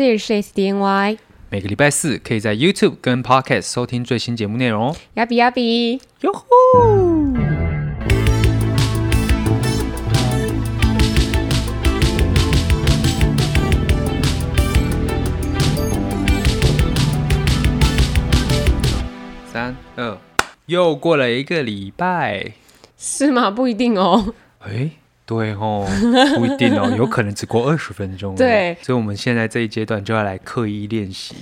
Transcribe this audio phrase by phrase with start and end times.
[0.00, 1.18] 这里是 ACDNY，
[1.50, 4.96] 每个礼拜四可以在 YouTube 跟 Podcast 收听最新节目内容哦。
[5.16, 6.46] 亚比亚比，哟呼！
[19.52, 20.16] 三二，
[20.64, 22.52] 又过了一个礼拜，
[22.96, 23.50] 是吗？
[23.50, 24.32] 不一定哦。
[24.60, 24.92] 哎。
[25.30, 25.86] 对哦，
[26.34, 28.34] 不一定哦，有可能只过二十分钟。
[28.34, 31.36] 对，所以我们现在这一阶段就要来刻意练习，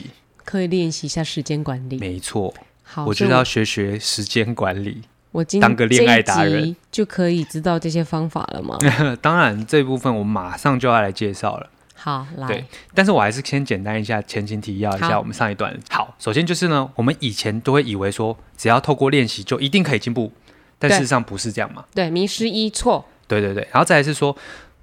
[0.45, 1.96] 刻意练习一下时间管理。
[1.96, 5.01] 没错，好，我就要学学时间管理。
[5.32, 8.77] 我今当个恋爱达人就可以知道这些方法了吗？
[9.23, 11.70] 当然，这部分我马上就要来介绍了。
[11.95, 12.46] 好，来。
[12.46, 15.74] 对，但是我还是先简单一下前情提要一下我们上一段。
[15.88, 20.30] 好，好，首先就是呢，我们以前都会以为说，只要透过练习就一定可以进步，
[20.79, 21.87] 但事实上不是这样嘛？
[21.95, 23.07] 对，迷失一错。
[23.28, 24.37] 对对对，然后再来是说，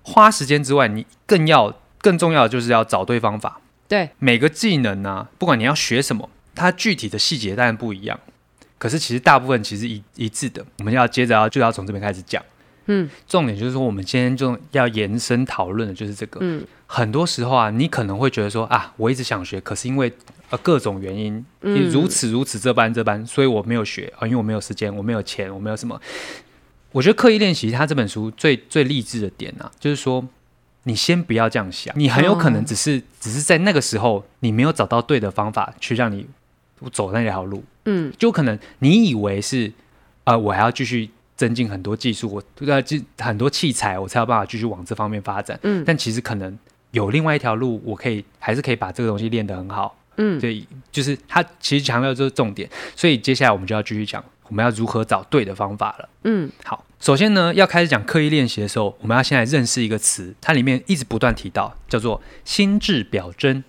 [0.04, 3.59] 花时间之外，你更要更重要的就是要找对方法。
[3.88, 8.20] 对，每个技能呢、啊，不管你要学什么，它具体的细节当然不一样，
[8.77, 10.65] 可是其实大部分其实一一致的。
[10.79, 12.41] 我们要接着要就要从这边开始讲。
[12.87, 16.40] 嗯，重点就是说，我们今天就要延伸讨论的就是这个。
[16.41, 20.13] 嗯，很多时候啊，你可能会觉得说啊，我一直想学，可是因为
[20.52, 25.99] 呃各种原因，你如此如此这般这般，所以我没有学啊，因为我没有时间，我没有钱，我没有什么。
[26.96, 30.26] 我觉得刻意练习，他这本书最最励志的点啊，就是说，
[30.84, 36.26] 你先不要这样想，你很有可能只是、哦、只是在那个时候，你没有找到对的方法去让你
[36.93, 39.70] 走那条路，嗯，就可能你以为是，
[40.24, 46.57] 呃，我还要继续增进很多技术，我要进很多器材，我才有办法继续往这方面发展，嗯，但其实可能
[46.91, 54.24] 有另外一条路，我可以还是可以把这个东西练得很好，嗯，所以就是他其实强调就是重点，所以接下来我们就要继续讲。
[54.48, 56.10] 我们要如何找对的方法了？
[56.24, 63.63] 嗯，好，首先呢，要开始讲刻意练习的时候，我们要先来认识一个词，它里面一直不断提到，叫做心智表征。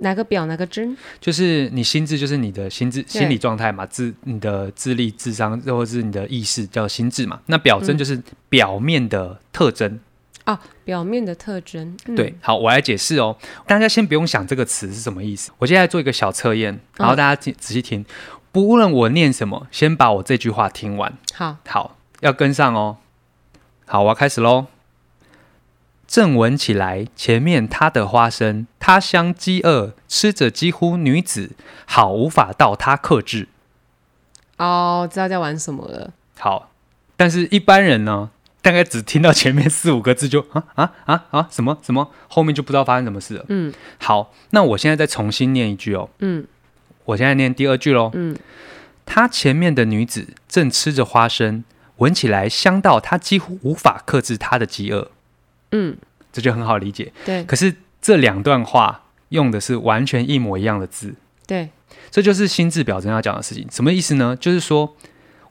[0.00, 0.44] 哪个表？
[0.44, 0.94] 哪个征？
[1.20, 7.40] 就是你心智，就是你的心智、心理状态嘛，智，你的智力、智商，或者是你的意识，叫心智嘛。
[7.46, 9.98] 那表征就是表面的特征。
[10.44, 11.96] 嗯、哦，表面的特征。
[12.06, 13.34] 嗯、对，好，我来解释哦。
[13.66, 18.02] 大家先不用想这个词是什么意思，我现在做一个小测验，然后大家仔细听。
[18.02, 18.04] 哦
[18.56, 21.12] 不论我念什么，先把我这句话听完。
[21.34, 22.96] 好，好，要跟上哦。
[23.84, 24.68] 好，我要开始喽。
[26.06, 31.50] 正闻起来，前面他的花生，他乡饥饿，吃着几乎女子，
[31.84, 33.48] 好无法到他克制。
[34.56, 36.14] 哦，知道在玩什么了。
[36.38, 36.70] 好，
[37.14, 38.30] 但是一般人呢，
[38.62, 43.44] 大概只听到前面四五个字就啊啊啊啊什么什么，后面就不知道发生什么事了。
[43.50, 46.08] 嗯，好，那我现在再重新念一句哦。
[46.20, 46.46] 嗯。
[47.06, 48.10] 我现在念第二句喽。
[48.14, 48.36] 嗯，
[49.04, 51.64] 他前面的女子正吃着花生，
[51.96, 55.10] 闻起来香到他几乎无法克制他的饥饿。
[55.72, 55.96] 嗯，
[56.32, 57.12] 这就很好理解。
[57.24, 61.14] 对，可是这两段话用的是完全一模一样的字。
[61.46, 61.70] 对，
[62.10, 63.66] 这就是心智表征要讲的事情。
[63.70, 64.36] 什么意思呢？
[64.38, 64.94] 就是说，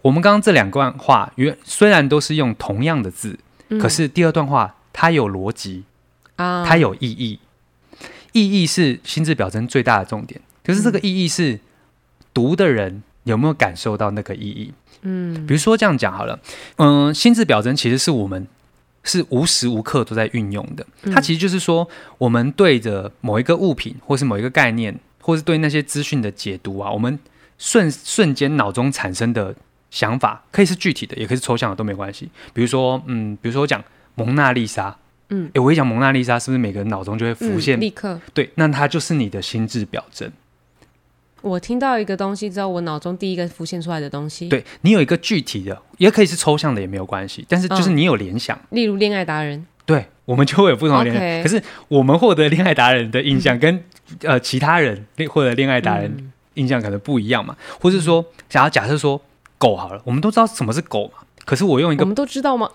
[0.01, 3.39] 我们刚刚这两段话原虽然都是用同样的字，
[3.69, 5.83] 嗯，可是第二段话它有逻辑
[6.35, 7.39] 啊，它有意义。
[8.33, 10.41] 意义是心智表征最大的重点。
[10.65, 11.59] 可是这个意义是
[12.33, 14.73] 读的人有没有感受到那个意义？
[15.01, 16.39] 嗯，比如说这样讲好了，
[16.77, 18.47] 嗯，心智表征其实是我们
[19.03, 20.85] 是无时无刻都在运用的。
[21.13, 21.87] 它其实就是说，
[22.17, 27.19] 我们对着某一个物品，或是某一个概念，或是对那些资讯的解读啊，我们
[27.59, 29.53] 瞬瞬间脑中产生的
[29.91, 32.29] 想法，可以是具体的，也可以是抽象的，都没关系。
[32.53, 33.83] 比如说，嗯，比如说我讲
[34.15, 34.97] 蒙娜丽莎，
[35.29, 37.79] 嗯，诶，我一讲蒙娜丽莎，是不是每个人脑中就会浮现？
[37.79, 40.31] 立刻，对，那它就是你的心智表征。
[41.45, 47.45] 我听到一个东西之后，我脑中第一个浮现出来的东西，对，你有一个具体的，也可以是抽象的，也没有关系。
[47.47, 51.43] 但是就是你有联想，例如恋爱达人，对，我们就会有不同的联想。
[51.43, 53.83] 可是我们获得恋爱达人的印象跟
[54.21, 59.21] 呃其他人获得恋爱达人印象可能不一样嘛，或是说，想要假设说
[59.59, 61.19] 狗好了，我们都知道什么是狗嘛。
[61.45, 62.69] 可是我用一个，我们都知道吗？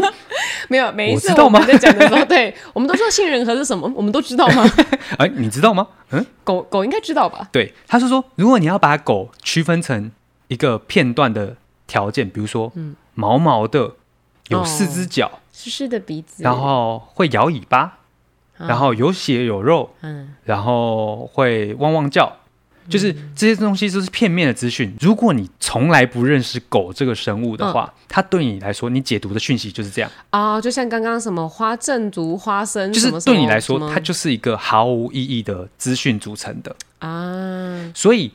[0.68, 4.64] 没有，每一次我们在讲的时候， 对，我们都知道杏仁核是什么，我们都知道吗？
[5.18, 5.88] 哎，你知道吗？
[6.10, 7.48] 嗯，狗狗应该知道吧？
[7.50, 10.12] 对，他是说，如果你要把狗区分成
[10.48, 11.56] 一个片段的
[11.86, 13.92] 条件，比如说，嗯，毛毛的，
[14.48, 17.98] 有四只脚，湿湿的鼻子，然后会摇尾巴，
[18.58, 22.36] 然后有血有肉，嗯，然后会汪汪叫。
[22.88, 24.94] 就是这些东西都是片面的资讯。
[25.00, 30.60] 如果你从来不认识狗这个生物的话，嗯、它对你来说，你解读的讯息就是这样啊、哦。
[30.60, 37.92] 就像刚刚什么花正竹花生，就是对你来说，它就是一个毫无意义的资讯组成的啊。
[37.94, 38.32] 所以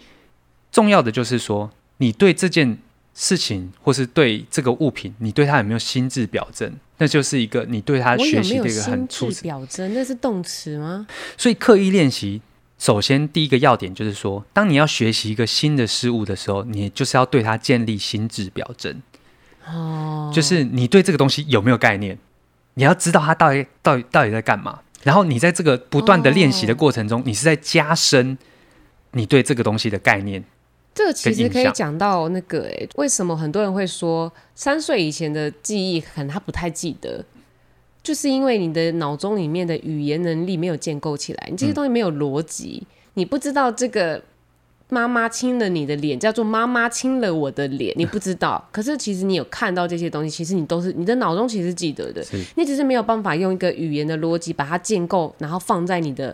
[0.72, 2.78] 重要的就是说，你对这件
[3.14, 6.74] 事情，或是对这个物品，你对它有没有心智表征？
[7.00, 11.06] 那就是一个你对他学习的一个很心智表征，那是动词吗？
[11.38, 12.42] 所以刻意练习，
[12.78, 19.02] 首先第一个要点就是说，当你要学习一个新的事物的时候，你就是要对它建立心智表征。
[19.66, 22.18] 哦，就是你对这个东西有没有概念？
[22.76, 24.80] 你要知道它到底到底到底在干嘛。
[25.04, 28.38] 然后你在这个不断的练习的过程中，哦、你是在加深
[29.12, 30.44] 你对这个东西的概念。
[30.94, 37.24] 这个其实可以讲到那个，哎，为什么很多人会说三岁以前的记忆可能他不太记得，
[38.08, 44.24] 就是因为你的脑中里面的语言能力没有建构起来，你这些东西没有逻辑，嗯、你不知道这个
[44.88, 48.66] 妈妈亲了你的脸叫做妈妈亲了我的脸，你不知道。
[48.72, 52.26] 可是其实你有看到这些东西，其实你都是你的脑中其实记得的，
[52.56, 56.34] 你只是没有办法用一个语言的逻辑把它建构，然后放在你的。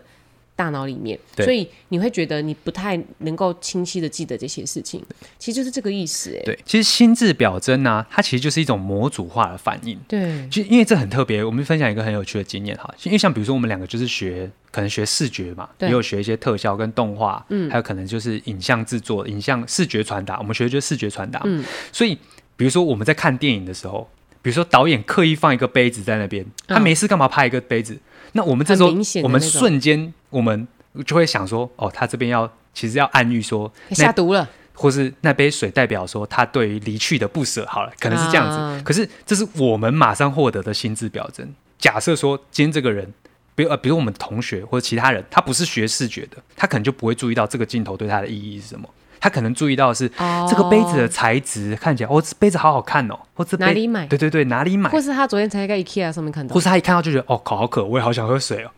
[0.56, 5.04] 大脑里面，所以你会觉得你不太能够清晰的记得这些事情，
[5.40, 6.42] 其实就是这个意思哎。
[6.46, 10.00] 对，其实心智表征呢、啊，它其实就是一种模组化的反应。
[10.08, 12.94] 对，就因为这很特别，我们分享一个很有趣的经验哈。
[13.04, 20.38] 因为像比如说我们两个就是学，可能学视觉嘛，也有学一些特效跟动画，嗯，还有可能就是影像制作、影像视觉传达。
[20.38, 22.18] 我们学的就是视觉传达，嗯，所以
[22.56, 24.08] 比如说我们在看电影的时候，
[24.44, 27.98] 比如说导演刻意放一个杯子在那边，他没事干嘛拍一个杯子？
[28.34, 28.90] 那我们这时候，
[29.24, 30.68] 我们瞬间，我们
[31.06, 37.66] 就会想说，哦，他这边要其实要暗喻说下毒了，或是那杯水代表说他对于离去的不舍。
[37.68, 38.58] 好了，可能是这样子。
[38.58, 41.48] 啊、可是这是我们马上获得的心智表征。
[41.78, 43.14] 假设说今天这个人，
[43.56, 48.90] 比如呃，比如我们同学或者其他人，他不是学视觉的，他可能就不会注意到这个镜头对他的意义是什么。
[49.24, 54.06] 他可能注意到的是、哦、这个杯子的材质看起来，哦，这杯子好好看哦，或者哪里买？
[54.06, 54.90] 对对对，哪里买？
[54.90, 58.72] 或是他昨天才在 IKEA 上面看到，或是他一看到就觉得，哦，好渴，我也好想喝水哦。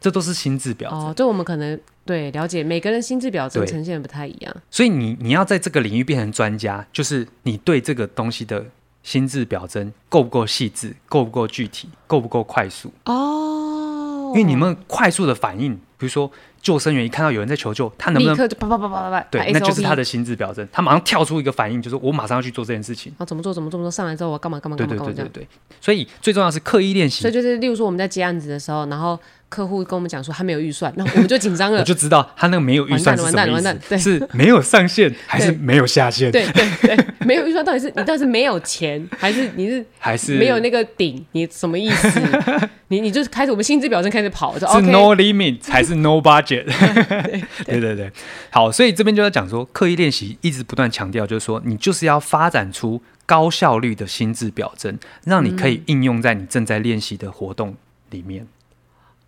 [0.00, 0.98] 这都是心智表征。
[0.98, 4.56] 哦，就我们可能对了解每个人心智表征呈现的不太一样。
[4.70, 8.64] 所以你你要在这个领域变成专家，就是你对这个东西的
[9.02, 12.90] 心智表征够不够细致，够不够具体，够不够快速？
[13.04, 16.32] 哦，因为你们快速的反应，比如说。
[16.62, 19.20] 救生员一看到有人在求救，他能不能立刻就啪啪啪啪啪？
[19.30, 23.12] 对，那就是他的心智表征，他马上跳出一个反应，就是我马上要去做这件事情。
[23.18, 23.52] 啊，怎么做？
[23.52, 23.78] 怎么做？
[23.78, 23.90] 怎么做？
[23.90, 24.60] 上来之后我干嘛？
[24.60, 24.76] 干嘛？
[24.76, 24.94] 干嘛？
[24.94, 25.04] 干嘛？
[25.06, 25.48] 对对对对对。
[25.80, 27.20] 所以最重要是刻意练习。
[27.20, 29.18] 所以就是，例如说我们在接案子的时候，然后
[29.52, 31.80] 客户跟我们讲说他没有预算， 那我们就紧张了。
[31.80, 33.36] 我就知道他那个没有预算是什么意思？
[33.36, 36.32] 完蛋了，完蛋了，对，是没有上限还是没有下限？
[36.32, 41.22] 对对对， 没有预算到底是你到底是没有钱，还是你是还是没有那个顶？
[41.32, 42.20] 你什么意思？
[42.88, 46.64] 你你就开始我们心智表征开始跑，是 no limit 还是 no budget？
[47.66, 48.10] 对对对，
[48.50, 57.74] 好，所以这边就要讲说，刻意练习一直不断强调，就是说，你就是要发展出高效率的心智表征，让你可以应用在你正在练习的活动
[58.10, 58.46] 里面。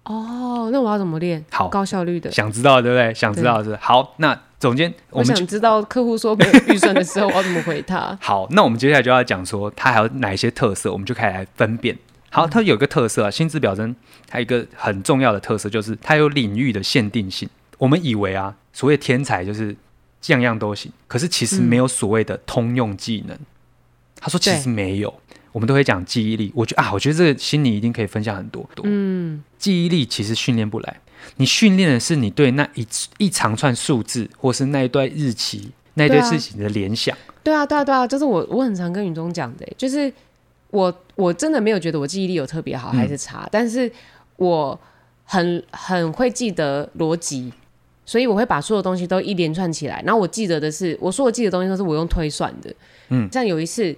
[0.05, 1.45] 哦，那我要怎么练？
[1.51, 3.13] 好，高效率的，想知道对不对？
[3.15, 4.15] 想知道是，好。
[4.19, 8.17] 那总监，我们我想知道客户说没有预算的时候，我要怎么回他？
[8.21, 11.97] 好，那我们接下来就要讲说，它还有哪一些特色，我们就可以来分辨。
[12.31, 13.95] 好，它有一个特色啊，心智表征
[14.27, 17.49] 它有一个很重要的特色，就是它有领域的限定性。
[17.79, 19.75] 我们以为啊，所谓天才就是
[20.27, 23.37] 样样都行，可是其实没有所谓的通用技能。
[23.37, 23.47] 嗯、
[24.21, 25.24] 他说其实没有，对
[25.55, 26.51] 我们都会讲记忆力。
[26.53, 28.85] 我觉得啊，我觉得这个心里一定可以分享很多多。
[28.89, 31.01] 嗯，记忆力其实训练不来，
[31.37, 32.85] 你训练的是你对那一
[33.19, 37.17] 一长串数字，或是那一段日期、那一段事情的联想。
[37.45, 40.13] 对啊，对啊，对啊，就是我我很常跟云中讲的，就是
[40.71, 43.91] 我我真的没有觉得我记忆力有特别好还是差，嗯、但是
[44.37, 44.77] 我
[45.23, 47.53] 很很会记得逻辑。
[48.07, 52.71] 所以我会把所有东西都一连串起来，然后我记得的是，我说我记得的东西都是我用推算的。
[53.09, 53.97] 嗯，像有一次，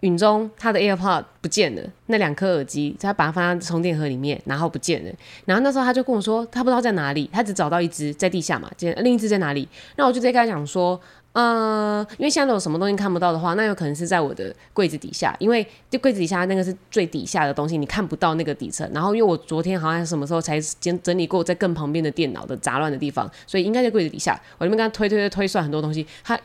[0.00, 5.12] 允中他的 AirPod 不见了，那两颗耳机，他把它放在充电盒里面，然后不见了。
[5.44, 9.68] 然后那时候他就跟我说，他不知道在哪里，他只找到一只在地下嘛，另一只在哪里？
[9.96, 11.00] 那我就直接跟他讲说。
[11.32, 18.90] 呃，因为现在有什么东西看不到的话，那有可能是在我的柜子底下，因为就柜子底下那个是最底下的东西，你看不到那个底层。
[18.92, 24.32] 然后因为我昨天好像什么时候才整整理过在更旁边的电脑的杂乱的地方，所以应该在柜子底下。
[24.58, 26.36] 我那边跟他推推推推算很多东西，他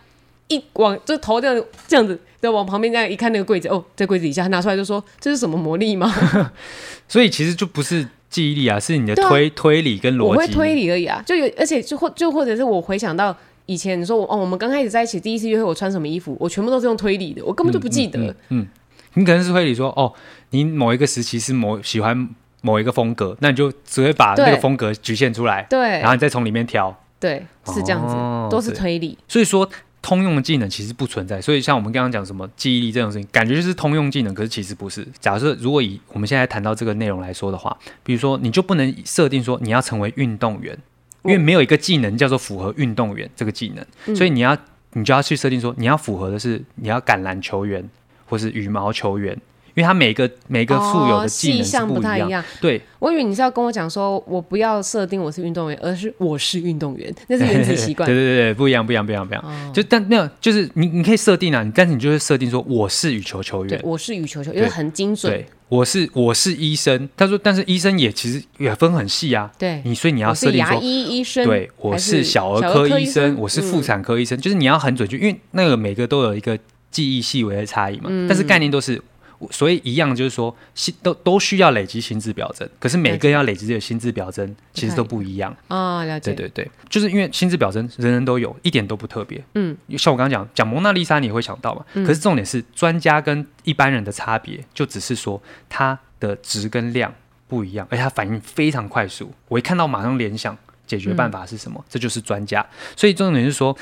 [0.47, 6.13] 一往就头这样这样子，就往旁边这样一看那个柜子，哦，在柜子底下，他拿出来就说这是什么魔力吗？
[7.07, 10.23] 所以其实就不是记忆力啊，是你的推、啊、推理跟逻辑。
[10.27, 13.35] 我会推理而已啊，就有而且就或就或者是我回想到。
[13.67, 18.19] 以前你说我哦，我们刚开始在一起第一次约会，我穿什么衣服，我全部都是用推理的，我根本就不记得。
[18.19, 18.67] 嗯，嗯，嗯，
[19.15, 20.13] 你可能是推理说哦，
[20.51, 22.29] 你某一个时期是某喜欢
[22.61, 29.17] 某一个风格，那你就只会把那个风格局限出来，对，然后你再从里面挑，对，是这样子，哦、都是推理。
[29.27, 29.67] 所以说
[30.05, 31.41] 通用的技能其实不存在。
[31.41, 35.07] 所以像我们刚刚讲什么记忆力这种事情，感觉就是通用技能，可是其实不是。
[35.19, 40.77] 假设如果以我们现在谈到这个内容来说的话，比如说你就不能设定说你要成为运动员。
[41.23, 44.55] 因为没有一个技能叫做符合运动员这个技能，嗯、所以你要
[44.93, 47.83] 你就要去设定说，你要符合的是你要橄榄球员
[48.27, 49.35] 或是羽毛球员、
[49.75, 52.43] 因为他每个每个附有的技能不太一样。
[52.59, 58.07] 对，我以为你是要跟我讲说，我不要设定我是运动员，而是我是运动员，那是原子习惯。
[58.07, 59.43] 对对对对，不一样不一样不一样不一样。
[59.45, 65.31] 哦、就但那有，就是你你可以设定啊，但是你就会设定说我是羽球球员，对，我是羽球球员，因为很精准。
[65.31, 65.45] 对。
[65.67, 69.51] 我是我是医生，他说，但是医生也其实也分很细啊。
[69.57, 76.55] 对，你所以你要设定说，牙医医生，对，我是小儿科医生，我是妇产科医生，就是你要很准确，因为那个每个都有一个
[76.91, 78.03] 记忆细微的差异嘛。
[78.09, 79.01] 嗯但是概念都是。
[79.51, 80.55] 所以一样就是说，
[81.03, 86.03] 都都需要累积心智表征，可是每个人要累积这个心智表征，其实都不一样啊。
[86.05, 89.43] 了解，对对对，就是因为心智表征人人都有，一点都不特别。
[89.55, 91.85] 嗯，像我刚刚讲讲蒙娜丽莎，你也会想到嘛？
[91.93, 97.13] 可是重点是专家跟一般人的差别，就只是说它的值跟量
[97.47, 99.31] 不一样，而且它反应非常快速。
[99.47, 102.65] 我一看到马上联想解决办法是什么，这就是专家。
[102.95, 103.75] 所以重点是说，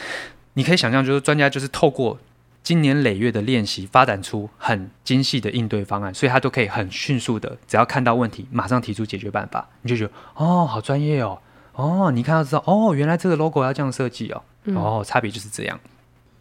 [0.55, 2.19] 你可以想象，就是专家就是透过。
[2.63, 9.67] 经年累月的练习，发展出很精细的应对方案，所以他都可以很迅速的，只要看到问题，马上提出解决办法。
[9.81, 11.37] 你就觉得哦，好专业哦，
[11.73, 15.77] 哦，你看到知道哦，原来这个 logo 要这样设计哦，嗯、哦，差别就是这样。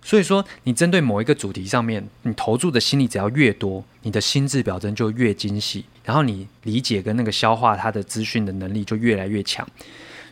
[0.00, 9.66] 所以说，你针对某一个主题上面，你投注的心力只要越多，你的心智表征就越精细，然后你理解跟那个消化它的资讯的能力就越来越强。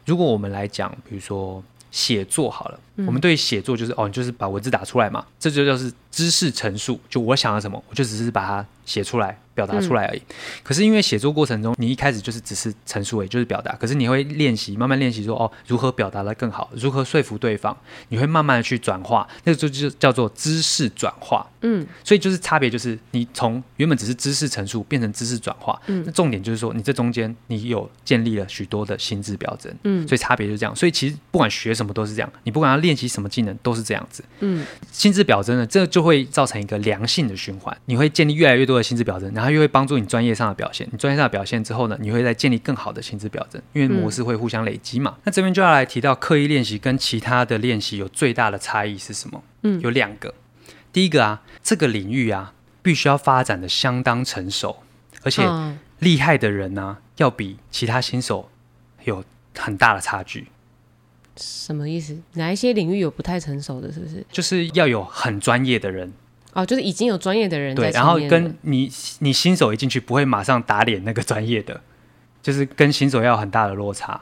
[0.07, 1.61] 如果我们来讲，比如说。
[1.91, 7.01] 写作好了，嗯、我们对写作就是哦，你就是把文字打出来嘛，这就叫是知识陈述。
[7.09, 9.39] 就我想要什么，我就只是把它写出来。
[9.53, 10.19] 表达出来而已。
[10.19, 13.75] 嗯、可是因为写作过程中，你一开始就是只是陈述，也就是表达。
[13.75, 17.77] 可是你会练习，慢慢练习说哦，如何表达的更好，如何说服对方。
[18.09, 21.47] 你会慢慢的去转化，那个就就叫做知识转化。
[21.61, 25.79] 嗯，所以就是差别就是你从原本只是知识陈述变成知识转化。
[25.89, 29.71] 嗯，那重点就是说你这中间你有建立了许多的心智表征。
[29.83, 30.75] 嗯，所以差别就是这样。
[30.75, 34.25] 所以其实不管学什么都是这样，你不管要练习什么技能都是这样子。
[34.39, 37.77] 嗯，心智表征呢，这就会造成一个良性的循环。
[37.87, 40.89] 你会建立越来越多的心智表征，然后又会帮助你专业上的表现。
[40.91, 45.15] 你专业上的表现之后呢，你会再建立更好的心智表征，因为模式会互相累积嘛。
[45.17, 49.43] 嗯、那这边就要来提到刻意练习跟其他的练习有最大的差异是什么？
[49.63, 50.35] 嗯，有两个。
[50.93, 52.53] 第一个啊，这个领域啊，
[52.83, 54.83] 必须要发展的相当成熟，
[55.23, 55.43] 而且
[55.99, 58.51] 厉害的人呢、啊，要比其他新手
[59.05, 59.25] 有
[59.57, 60.47] 很大的差距。
[61.37, 62.17] 什么意思？
[62.35, 63.93] 哪一些领域有不太成熟的？
[63.93, 64.25] 是不是？
[64.31, 66.13] 就是要有很专业的人。
[66.53, 67.91] 哦，就是已经有专业的人在。
[67.91, 71.81] 对，然后跟你你新手一进去不会马上打脸那个专业的，
[72.43, 74.21] 就是跟新手要有很大的落差。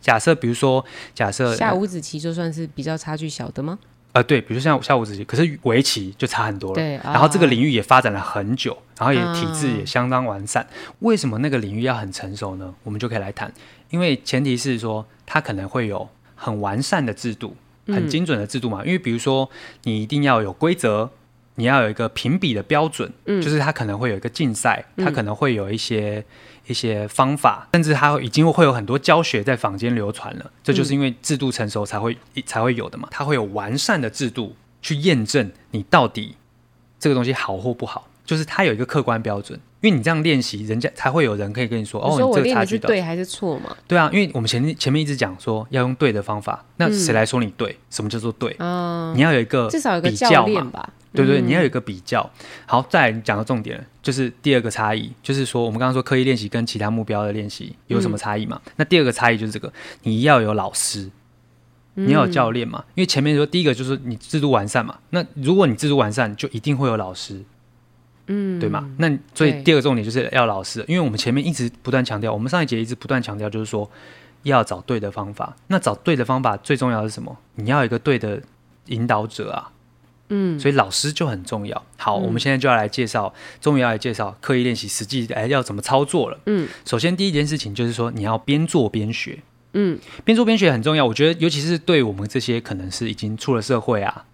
[0.00, 0.84] 假设比如说，
[1.14, 3.78] 假设下五子棋就算是比较差距小的吗？
[4.10, 6.74] 呃，对，比如说像下五子棋，可是围棋就差很多了。
[6.74, 10.66] 对，然后这个领域也发展了很久，然后也体制也相当完善。
[10.70, 12.74] 嗯、为什么那个领域要很成熟呢？
[12.82, 13.50] 我们就可以来谈，
[13.90, 16.06] 因为前提是说它可能会有
[16.42, 17.56] 很完善的制度，
[17.86, 18.82] 很精准的制度嘛。
[18.82, 19.48] 嗯、因为比如说
[19.84, 21.10] 你一定要有规则。
[21.56, 26.24] 你要有一个评比的标准，嗯，就是它可能会有一个竞赛，它可能会有一些
[26.66, 30.50] 一些方法，甚至它已经会有很多教学在坊间流传了。
[30.64, 36.36] 这就是因为制度成熟才会才会有的嘛，它会有完善的制度去验证你到底
[36.98, 39.60] 这个东西好或不好，就是它有一个客观标准。
[39.82, 43.76] 因为你这样练习，人家才会有人可以跟你说，哦，你这个差距对还是错嘛？
[43.86, 47.76] 对啊，因为我们前面前面一直讲说要用对的方法，那谁来说你对？
[47.90, 48.56] 什么叫做对？
[49.14, 50.88] 你要有一个至少有个教练吧。
[51.14, 52.30] 对对，你要有一个比较。
[52.64, 58.58] 好，再来讲到重点，就是第二个差异，就是说我们刚刚说刻意练习跟其他目标的练习有什么差异嘛？
[58.64, 59.70] 嗯、那第二个差异就是这个，
[60.04, 61.10] 你要有老师，
[61.96, 62.82] 你要有教练嘛？
[62.94, 67.42] 因为前面说第一个就是你制度完善嘛，那如果你制度完善，就一定会有老师，
[68.26, 68.88] 嗯，对吗？
[68.98, 73.90] 那所以第二个重点就是要老师，因为我们前面一直不断强调，我们上一节一直不断强调，就是说
[74.44, 75.56] 要找对的方法。
[75.66, 77.36] 那找对的方法最重要的是什么？
[77.56, 78.40] 你要有一个对的
[78.86, 79.70] 引导者啊。
[80.34, 81.84] 嗯，所以老师就很重要。
[81.98, 86.38] 好，嗯、我们现在就要来介绍，终于要来介绍刻意练习实际哎要怎么操作了。
[86.46, 89.40] 嗯，首先第一件事情就是说你要边做边学。
[89.74, 91.04] 嗯，边做边学很重要。
[91.04, 94.24] 我觉得尤其是对我们这些可能是已经出了社会啊，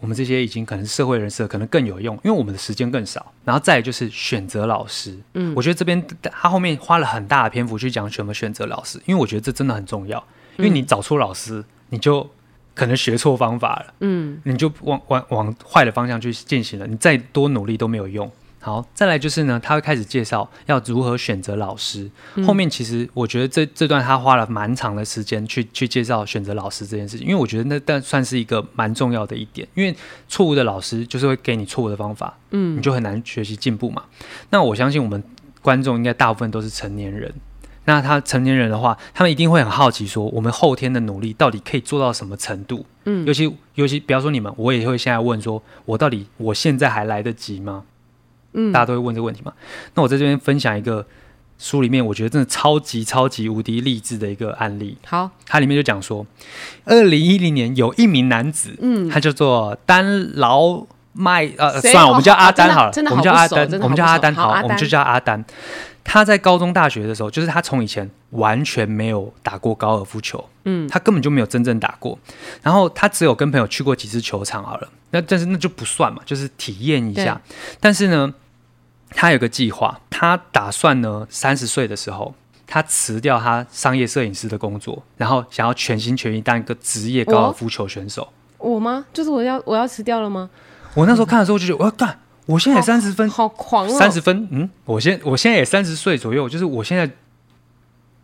[0.00, 3.32] 我们这些已经可能是社会人士，可能更有用，因为我们的时间更少。
[3.44, 5.16] 然后再来就是选择老师。
[5.34, 10.22] 嗯，我觉得这边他后面花了很大的篇幅去讲怎么选择老师，因为我觉得这真的很重要。
[10.56, 12.28] 因为你找错老师，你就。
[12.72, 18.30] 可能学错方法了，嗯，你就往往往坏的方向去进行了，你再多努力都没有用。
[18.62, 22.10] 好，再来就是呢，他会开始介绍要如何选择老师。
[22.34, 29.96] 嗯、后面其实我觉得这这段他花了蛮长的时间去去介绍选择老师这件事情，因为我觉得那但算是一个蛮重要的一点，因为
[30.28, 34.04] 错误的老师就是会给你错误的方法，嗯，你就很难学习进步嘛。
[34.50, 35.24] 那我相信我们
[35.62, 37.32] 观众应该大部分都是成年人。
[37.86, 42.84] 那他成年人的话，他们一定会很好奇，说我们后天的努力到底可以做到什么程度？
[43.06, 47.84] 嗯，尤其尤其，比方说你们，我也会现在问说，我到底我现在还来得及吗？
[48.52, 49.52] 嗯，大家都会问这个问题嘛。
[49.94, 51.06] 那我在这边分享一个
[51.58, 54.96] 书里面，我觉得真的超级超级无敌励志的一个案例。
[55.06, 56.26] 好，它里面就讲说，
[56.84, 65.44] 二零一零年有一名男子，嗯，他叫做丹劳麦，呃，算了，我们叫阿丹好了，我们叫阿丹，我们叫阿丹，好，我们就叫阿丹。
[66.02, 72.18] 他在高中、大学的时候，就是他从以前完全没有打过高尔夫球，嗯，他根本就没有真正打过。
[72.62, 77.40] 然后他只有跟朋友去过几次球场好了，那但是那就不算嘛，就是体验一下。
[77.80, 78.32] 但是呢，
[79.10, 82.34] 他有个计划，他打算呢，三十岁的时候，
[82.66, 88.32] 他辞掉他商业摄影师的工作，然后想要全心全意当一个职业高尔夫球选手。
[88.58, 89.06] 我，我吗？
[89.12, 90.48] 就是我要我要辞掉了吗？
[90.94, 92.18] 我那时候看的时候就觉得我要干。
[92.46, 93.90] 我现在也三十分，好狂哦！
[93.96, 97.08] 三十分，嗯，我现我现在也三十岁左右，就是我现在，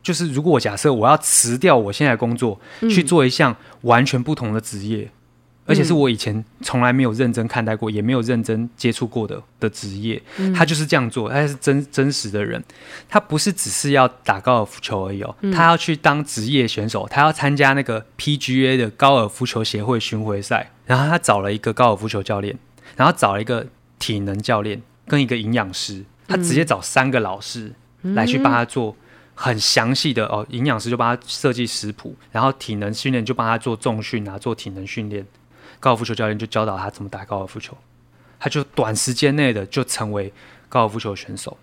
[0.07, 5.11] 就是如果我假设我要辞掉我现在的工作，嗯、去做一项完全不同的职业，
[5.65, 12.63] 而且是我以前从来没有认真看待过，嗯、也没有认真接触过的的职业，嗯、他就是这样做，他是真真实的人，
[13.09, 22.57] 他不是只是要打高尔夫球而已哦，嗯、他要去当职业选手，他要参加那个 PGA 的高尔夫球协会巡回赛，然后他找了一个高尔夫球教练，
[22.97, 23.67] 然后找了一个。
[23.99, 27.73] 体能教练跟一个营养师，他直接找三个老师
[28.03, 28.95] 来去帮他做
[29.37, 30.45] 很详细的哦。
[30.51, 35.25] 营养师就帮他设计食谱，然后体能训练就帮他做重训啊，做体能训练。
[35.79, 37.77] 高尔夫球教练就教导他怎么打高尔夫球，
[38.41, 40.33] 他就短时间内的就成为
[40.69, 41.57] 高尔夫球选手。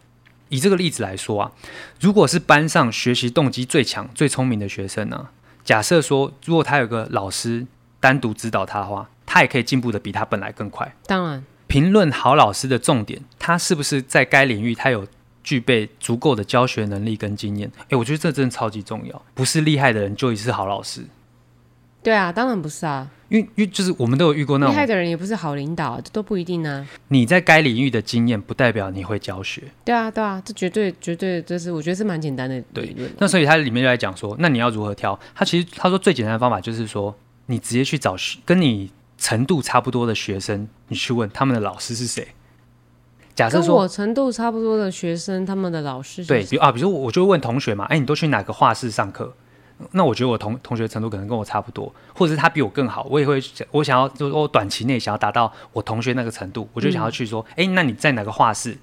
[0.49, 1.51] 以这个例子来说啊，
[1.99, 5.31] 如果是班上学习动机最强、最聪明的学生呢、啊，
[5.65, 7.65] 假设说如果他有个老师
[7.99, 10.95] 单独指导他的话，他也可以进步的比他本来更快。
[11.07, 11.43] 当然。
[11.65, 15.07] 评论好老师的重点，他是不是在该领域他有
[15.43, 17.71] 具备足够的教学能力跟经验？
[17.89, 19.21] 哎，我觉得这真的超级重要。
[19.33, 21.03] 不是厉害的人就一定是好老师。
[22.01, 23.09] 对啊，当然不是啊。
[23.29, 26.87] 因为因为就是我们都有遇过那种厉害的人，也不是好领导，这都不一定啊。
[27.07, 29.63] 你在该领域的经验，不代表你会教学。
[29.83, 33.09] 对啊，对啊，这绝对绝对，这是我觉得是蛮简单的理论。
[33.09, 35.19] 对，那所以他里面就在讲说，那你要如何挑？
[35.33, 42.27] 他其实他说最简单的方法就是说，你直接去找跟你程度差不多的学生，你去问他们的老师是谁。
[43.35, 49.33] 假设说，我程度差不多的学生，他们的老师对，比如啊，比如说我就会问同学嘛，哎，你都去哪个画室上课？
[49.91, 53.41] 那我觉得我同同学程度可能跟我差不多，或者是他比我更好，我也会
[53.71, 58.77] 我想要就是我短期内想要达到我同学那个程度，我就想要去说，哎、嗯，那你在哪个画室？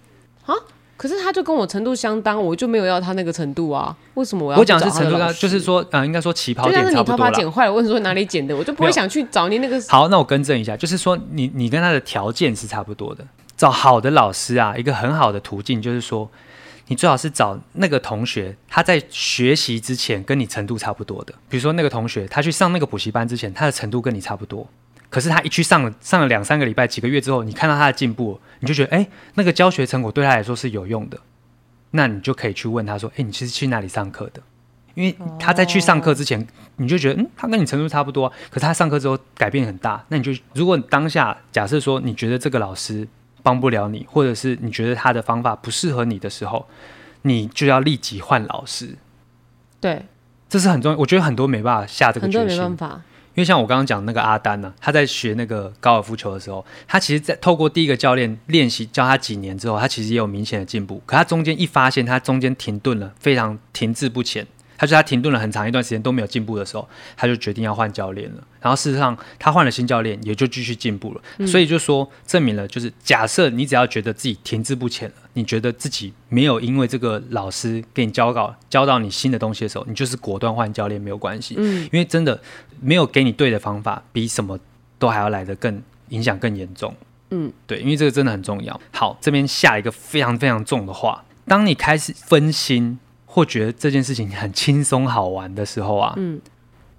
[0.44, 0.54] 啊？
[0.96, 3.96] 可是他就跟我程度相当，我就没有要他那个程度啊？
[4.14, 4.58] 为什么我要？
[4.58, 7.00] 我讲的是程度，就是说，嗯，应该说起跑点差不多。
[7.00, 9.80] 你头发剪坏了，问说哪里剪的，我就不会想去找你那个。
[9.88, 13.24] 好，那我更正一下，就是说你你跟他的条件是差不多的。
[13.61, 16.31] 找好的老师啊，一个很好的途径就是说，
[16.87, 21.35] 你最好是找那个同学，他在学习之前跟你程度差不多的。
[21.46, 24.66] 比如说那个同学，他去上那个补习班之前，他的程度跟你差不多。
[25.11, 31.20] 可是他一去上了上了两三个礼拜、几个月之后，你看到他的进步，你就觉得，哎，那个教学成果对他来说是有用的。
[31.90, 34.40] 那你就可以去问他说，哎，你是去哪里上课的？
[34.94, 38.33] 因为他在去上课之前，你就觉得，嗯，他跟你程度差不多。
[38.49, 43.07] 可是他上课之后改变很大，那你就如果当下假设说，你觉得这个老师。
[43.42, 46.66] 帮不了你，或者是你觉得他的方法不适合你的时候，
[47.22, 48.96] 你就要立即换老师。
[49.81, 50.07] 对，
[50.48, 50.98] 这是很重要。
[50.98, 53.03] 我觉得很多没办法下这个决心，很多没办法。
[53.35, 61.00] 因为像我刚刚讲那个阿丹呢、啊，他在学那个高尔夫球的时候，他其实，在透过第一个教练练习教他几年之后，他其实也有明显的进步。
[61.07, 64.46] 可他中间一发现，他中间停顿了，非常停滞不前。
[64.76, 68.42] 他说他停顿了很长一段时间都没有进步的时候，他就决定要换教练了。
[68.61, 71.20] 然后事实上，他换了新教练，也就继续进步了。
[71.38, 81.55] 嗯、所以就说证明了，就是假设你只要觉得自己停滞不前了，你觉得自己没有因为这个老师给你教稿教到你新的东西的时候，你就是果断换教练没有关系。
[81.59, 82.40] 嗯，因为真的
[82.81, 84.59] 没有给你对的方法，比什么
[84.99, 86.94] 都还要来得更影响更严重。
[87.31, 88.81] 嗯，对，因为这个真的很重要。
[88.92, 92.99] 好，这边下一个非常非常重的话，当你开始分心。
[93.33, 96.40] 或觉得这件事情很轻松好玩的时候啊，嗯，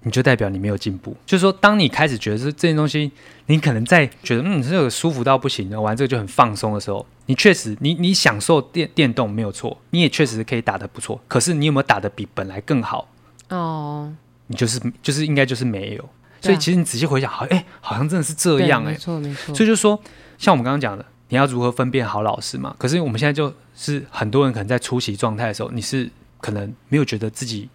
[0.02, 1.16] 你就代表你没有进步。
[1.24, 3.10] 就是说，当你开始觉得这这件东西，
[3.46, 11.20] 你可能在觉得嗯，这个舒服到不行，玩这个就很放松的时候，你确实你你享受电电动没有错，你也确实可以打得不错。
[11.28, 13.08] 可是你有没有打得比本来更好？
[13.48, 14.12] 哦，
[14.48, 16.08] 你就是就是应该就是没有。
[16.40, 19.54] 所以其实你仔细回想，好哎，好像真的是这样哎，没错没错。
[19.54, 20.00] 所以就说，
[20.38, 22.74] 像我们刚刚讲的，你要如何分辨好老师嘛？
[22.78, 26.10] 可是我们现在就是很多人可能在初期状态的时候，你是。
[26.42, 27.68] 可能没有觉得自己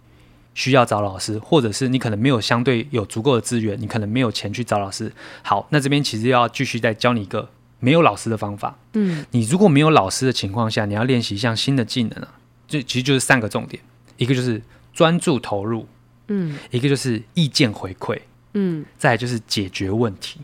[0.58, 5.12] 需要找老师，或者是你可能没有相对有足够的资源，你可能没有钱去找老师。
[5.40, 8.76] 好，那这边其实要继续再教你一个没有老师的方法。
[8.94, 12.34] 嗯，你如果没有老师的情况下，你要练习一项新的技能啊，
[12.66, 13.80] 这其实就是三个重点，
[14.16, 14.60] 一个就是
[14.92, 15.86] 专注投入，
[16.26, 18.18] 嗯，一个就是意见回馈，
[18.54, 20.40] 嗯，再来就是解决问题。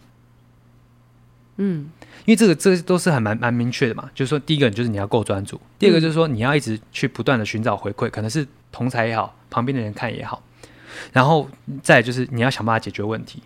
[1.56, 1.90] 嗯，
[2.24, 10.42] 因为这个这都是很蛮蛮明确的嘛，就是说第一个就是你要够专注，第二个就是说你要一直去不断的寻找回馈，可能是同才也好，旁边的人看也好，
[11.12, 11.48] 然后
[11.80, 13.40] 再就是你要想办法解决问题，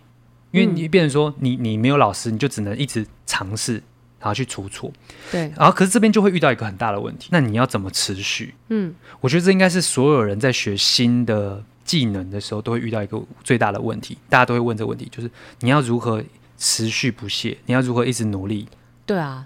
[0.49, 3.73] 因为你变成说你你没有老师，你就只能一直尝试，
[4.19, 4.91] 然后去出错，
[5.31, 8.55] 对，然后可是这边就会遇到一个很大的问题，那你要怎么持续？
[8.69, 8.91] 嗯，
[9.21, 16.23] 我觉得这应该是所有人在学新的技能的时候都会遇到一个最大的问题，大家都会问这个问题，就是你要如何
[16.57, 17.55] 持续不懈？
[17.67, 18.67] 你要如何一直努力？
[19.05, 19.45] 对啊，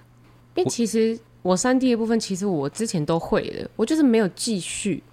[0.56, 5.04] 因为其实我三 D 的部分，其实我之前都会的，我就是没有继续。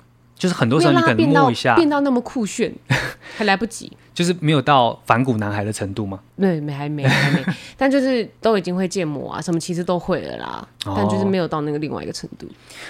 [0.40, 2.72] 就是很多时候你可能摸一下，变到那么酷炫，
[3.36, 3.92] 还来不及。
[4.14, 6.18] 就是没有到反骨男孩的程度吗？
[6.38, 7.44] 对，没还没还没，
[7.76, 12.46] 但就是都已经会建模啊，什么其实都会了啦，哦、但就是没有到那个另外一个程度。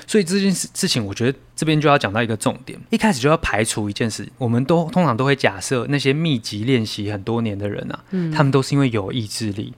[0.07, 9.75] 所以这件事事情，我觉得这边就要讲到一个重点，一开始就要排除一件事，我们都通常都会假设那些密集练习很多年的人啊，嗯、他们都是因为有意志力。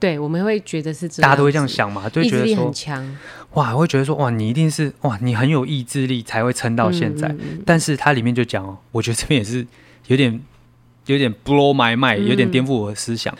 [0.00, 2.72] 对，我们会觉得是这样，大家都会这样想嘛，就会觉得说，
[3.52, 7.32] 哇，会觉得说，哇，你一定是哇，你很有意志力才会撑到现在。
[7.66, 9.66] 但是它里面就讲哦，我觉得这边也是
[10.06, 10.40] 有点
[11.06, 13.34] 有点 blow my mind，有点颠覆我的思想。
[13.34, 13.38] 嗯、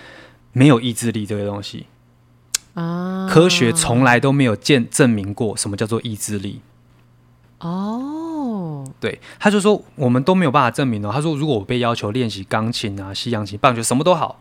[0.53, 1.87] 没有意志力这个东西
[2.75, 6.61] 啊，科学从来都没有见证明过什么叫做意志力。
[7.61, 11.11] 哦，对，他就说我们都没有办法证明哦。
[11.13, 14.41] 他说，如果我被要求练习钢琴啊、西洋琴、棒球，什么都好。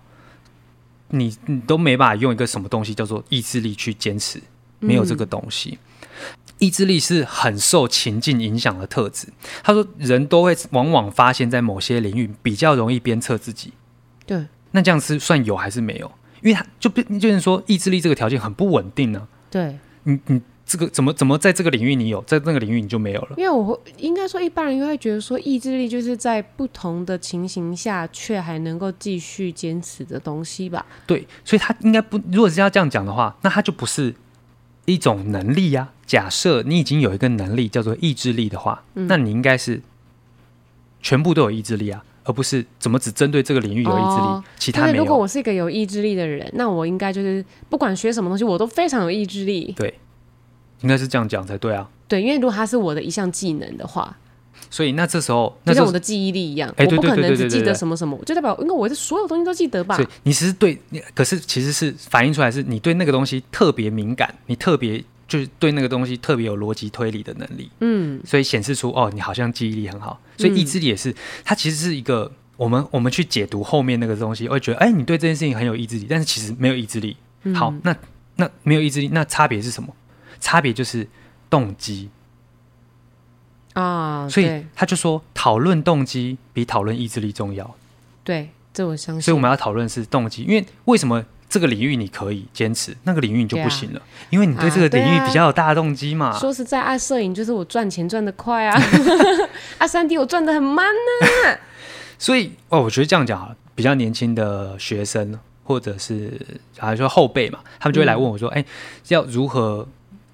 [1.10, 4.42] 你你都没办法用一个什么东西叫做意志力去坚持，
[4.80, 5.78] 没有这个东西。
[6.02, 6.28] 嗯、
[6.60, 9.28] 意志力是很受情境影响的特质。
[9.64, 13.74] 他说，人都会往往发现，在某些领域比较容易鞭策自己。
[14.26, 16.12] 对，那这样是算有还是没有？
[16.42, 19.28] 因为他就变就是说，意志力这个条件很不稳定呢、啊。
[19.50, 20.42] 对，你你。
[20.70, 23.30] 这个怎么怎么在这个领域你有，在那个领域你就没有了？
[23.38, 30.86] 因为我会应该说，一般人会觉得说，意志力就是在不同的情形下却还能够继续坚持的东西吧？
[31.08, 34.14] 对，所以他应该不，如果是要这样讲的话，那他就不是
[34.86, 36.06] 一种能力呀、啊。
[36.06, 39.82] 假设你已经有一个能力叫做意志力的话，嗯、那你应该是
[41.02, 45.04] 全部都有意志力啊，而不是怎么只针对这个领域有意志力，哦、其他没有。
[45.04, 49.74] 如果我是一个有意志力的人，那我应该就是不管学什么东西，我都非常有意志力。
[49.76, 49.92] 对。
[50.82, 51.90] 应该是这样讲才对啊。
[52.08, 54.18] 对，因为如果它是我的一项技能的话，
[54.70, 59.96] 所以那这时候，就像我的记忆力一样，欸、我不可能只记得什么什么，就代表因为我的所有东西都记得吧。
[59.96, 60.80] 所以你其实对，
[61.14, 67.70] 可是其实是反映出来是你对那个东西特别敏感，你特别就是对那个东西特别有逻辑推理的能力。
[67.80, 70.20] 嗯，所以显示出哦，你好像记忆力很好。
[70.38, 71.14] 所以意志力也是，
[71.44, 77.16] 它其实是一个我们我们去解读后面那个东西，会觉得哎，你对这件事情很有意志力，但是其实没有意志力。
[77.56, 77.96] 好，那
[78.36, 79.94] 那没有意志力，那差别是什么？
[80.40, 81.08] 差别就是。
[81.52, 82.12] 动机
[83.74, 87.76] 啊，所以他就说，讨论动机比讨论意志力重要。
[88.24, 89.22] 对，这我相信。
[89.24, 94.00] 所以我们要讨论是动机，因为为什么这个领域你可以坚持，那个领域你就不行了？
[94.00, 96.28] 啊、因为你对这个领域比较有大动机嘛。
[96.28, 98.80] 啊啊、说实在，啊，摄影就是我赚钱赚得快啊，
[99.80, 101.58] 啊，三 D 我赚得很慢呢、啊。
[102.20, 106.40] 所以哦，我觉得这样讲好了，比较年轻的学生或者是
[106.78, 108.66] 还是说后辈嘛，他们就会来问我说：“哎、嗯，
[109.08, 109.88] 要如何？”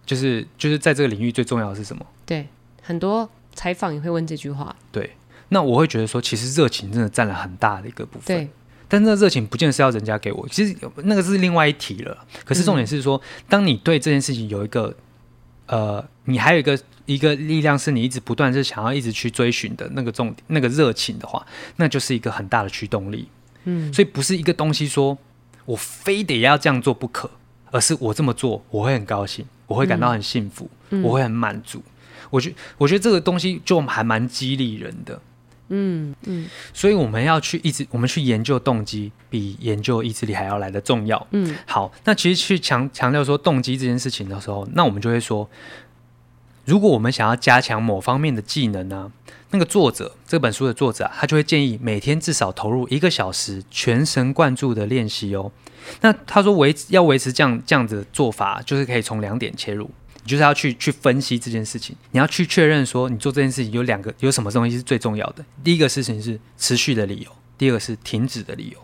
[0.06, 2.06] 就是就是在这个领域最重要的是什么？
[2.26, 2.48] 对，
[2.82, 4.76] 很多采访也会问这句话。
[4.92, 5.16] 对，
[5.50, 8.38] 那我会觉得说，其实热情真的占了很大的一个部分。
[8.38, 8.50] 对，
[8.88, 12.26] 但是那热情不见得是要人家给我，其实那个是另外一题了。
[12.44, 14.96] 可是重点是说，嗯、当你对这件事情有一个
[15.68, 21.46] 呃，你还有一个一个力量，是你一直不断是想要一直去追寻的那个重点，那个热情的话，
[21.78, 23.28] 那就是一个很大的驱动力。
[23.64, 25.18] 嗯，所以不是一个东西说
[25.66, 27.32] 我非得要这样做不可，
[27.72, 29.44] 而是我这么做我会很高兴。
[29.68, 31.82] 我会感到很幸福，嗯、我会很满足。
[32.30, 35.22] 我觉我觉得这个东西就还蛮激励人的。
[35.70, 41.26] 嗯嗯，所以我们要去一直我们去研究动机，比研究意志力还要来的重要。
[41.32, 45.50] 嗯，好，那其实去强强调说动机这件事情的时候，那我们就会说，
[46.66, 49.12] 如果我们想要加强某方面的技能呢、啊，
[49.56, 55.50] 那个作者这本书的作者啊，他就会建议每天至少投入一个小时全神贯注的练习哦。
[56.02, 59.90] 那他说维要维持这样这样子的做法，就是可以从两点切入，
[60.24, 65.46] 你就是要去去分析这件事情，你要去确认说你做这件事情有两个有什么东西是最重要的。
[65.64, 68.80] 第一个事情是持续的理由，第二个是停止的理由。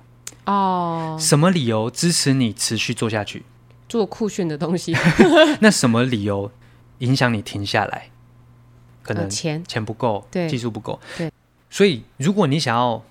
[0.46, 3.44] 哦，什么理由支持你持续做下去？
[3.90, 4.96] 做酷炫的东西。
[5.60, 6.50] 那什么理由
[7.00, 8.11] 影响你停下来？
[9.04, 11.32] 可能钱钱不够，对，技术不够，对。
[11.70, 13.04] 所以如果你想要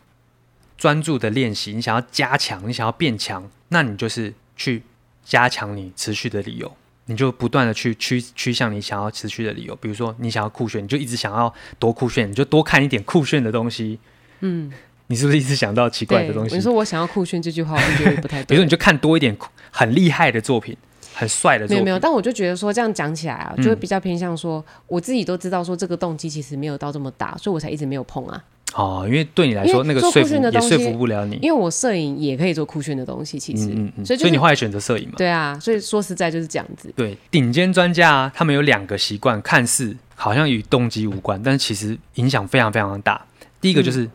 [0.76, 3.50] 专注的练习，你想要加强，你想要变强。
[3.68, 4.83] 那你就是去
[5.24, 6.76] 加强你持续的理由，
[7.07, 9.76] 你就不断的去趋趋向你想要持续的理由。
[9.76, 13.98] 比如说你想要酷炫，你就一直想要多酷炫，你就多看一点酷炫的东西。
[14.40, 14.72] 嗯，
[15.07, 16.57] 你是不是一直想到奇怪的东西？
[16.57, 18.48] 你说我想要酷炫这句话，我就觉得不太对。
[18.48, 19.37] 比如说，你就看多一点
[19.70, 20.76] 很厉害的作品，
[21.20, 21.76] 很帅的作品。
[21.76, 28.42] 没有没有，但我就觉得说这样讲起来啊，就会比较偏向说，嗯、我自己都知道说这个动机其实没有到这么大，所以我才一直没有碰啊。
[28.74, 31.37] 哦，因为对你来说，那个说服也说服不了你。
[31.42, 35.14] 因为我摄影也可以做酷炫的东西，其实，嗯嗯嗯所以、就是、所以你后来选择摄影嘛？
[35.18, 36.90] 对啊，所以说实在就是这样子。
[36.96, 43.20] 对，顶尖专家啊，他们有两个习惯，看似好像与动机无关，但是其实影响非常非常的大。
[43.61, 44.09] 第一个就是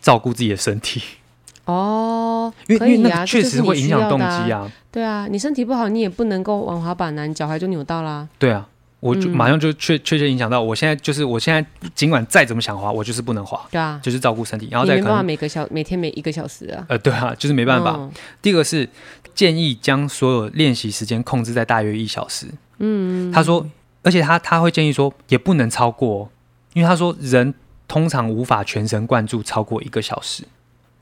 [0.00, 1.00] 照顾自己的身体。
[1.00, 1.18] 嗯、
[1.64, 4.70] 哦，因为啊，因为那个确实会影响动机啊。
[4.90, 8.28] 对啊，你身体不好，你也不能够玩滑板啊，你脚踝就扭到啦。
[8.38, 8.68] 对啊。
[9.00, 11.62] 我就马上就确确切影响到，我现在就是我现在
[11.94, 13.60] 尽管再怎么想滑，我就是不能滑。
[13.70, 16.86] 对啊，就是照顾身体，然后再可能没办法每个小每天每一个小时啊。
[16.88, 17.96] 呃，对啊，就是没办法。
[17.98, 18.88] 嗯、第二个是
[19.34, 22.46] 建议将所有练习时间控制在大约一小时。
[22.78, 23.66] 嗯，他说，
[24.02, 26.30] 而且他他会建议说，也不能超过，
[26.72, 27.52] 因为他说人
[27.86, 30.44] 通常无法全神贯注超过一个小时。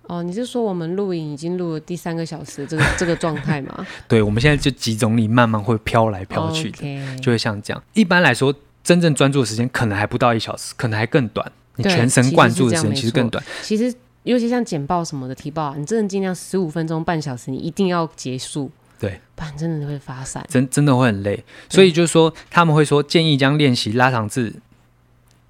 [0.09, 3.87] 哦，你是说我们录影已经录了第三个小时这个这个状态吗？
[4.09, 7.21] 对，我们现在就集中力慢慢会飘来飘去的，Okay.
[7.21, 7.83] 就会像这样。
[7.95, 11.51] 一般来说，真正专注的时间可能还不到一小时，可能还更短。
[11.77, 13.43] 你全神贯注的时间其实更短。
[13.63, 18.71] 其实，尤其像简报什么的提报啊，你真的尽量十五分钟、半小时，你一定要结束。
[18.99, 21.43] 对，不然真的会发散，真真的会很累。
[21.71, 24.55] 所以就是说，他们会说建议将练习拉长至。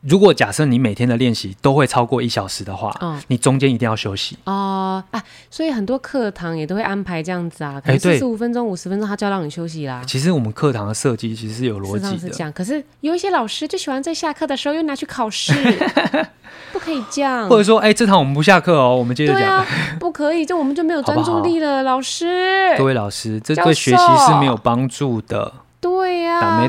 [0.03, 10.03] 如果假设你每天的练习都会超过一小时的话，嗯，你中间一定要休息哦啊，所以很多课堂也都会安排这样子啊，可能四十五分钟、五十分钟，他就要让你休息啦。
[10.05, 12.53] 其实我们课堂的设计其实是有逻辑的，是这样。
[12.53, 15.53] 可是有一些老师就喜欢在下课的时候又拿去考试，
[16.73, 17.49] 不可以这样。
[17.49, 19.59] 或者说，哎，这堂我们不下课哦，我们接着讲。
[19.59, 19.67] 啊，
[20.01, 22.75] 不可以，这我们就没有专注力了，好好老师。
[22.77, 25.53] 各位老师，这对学习是没有帮助的。
[25.81, 26.69] 对呀、啊，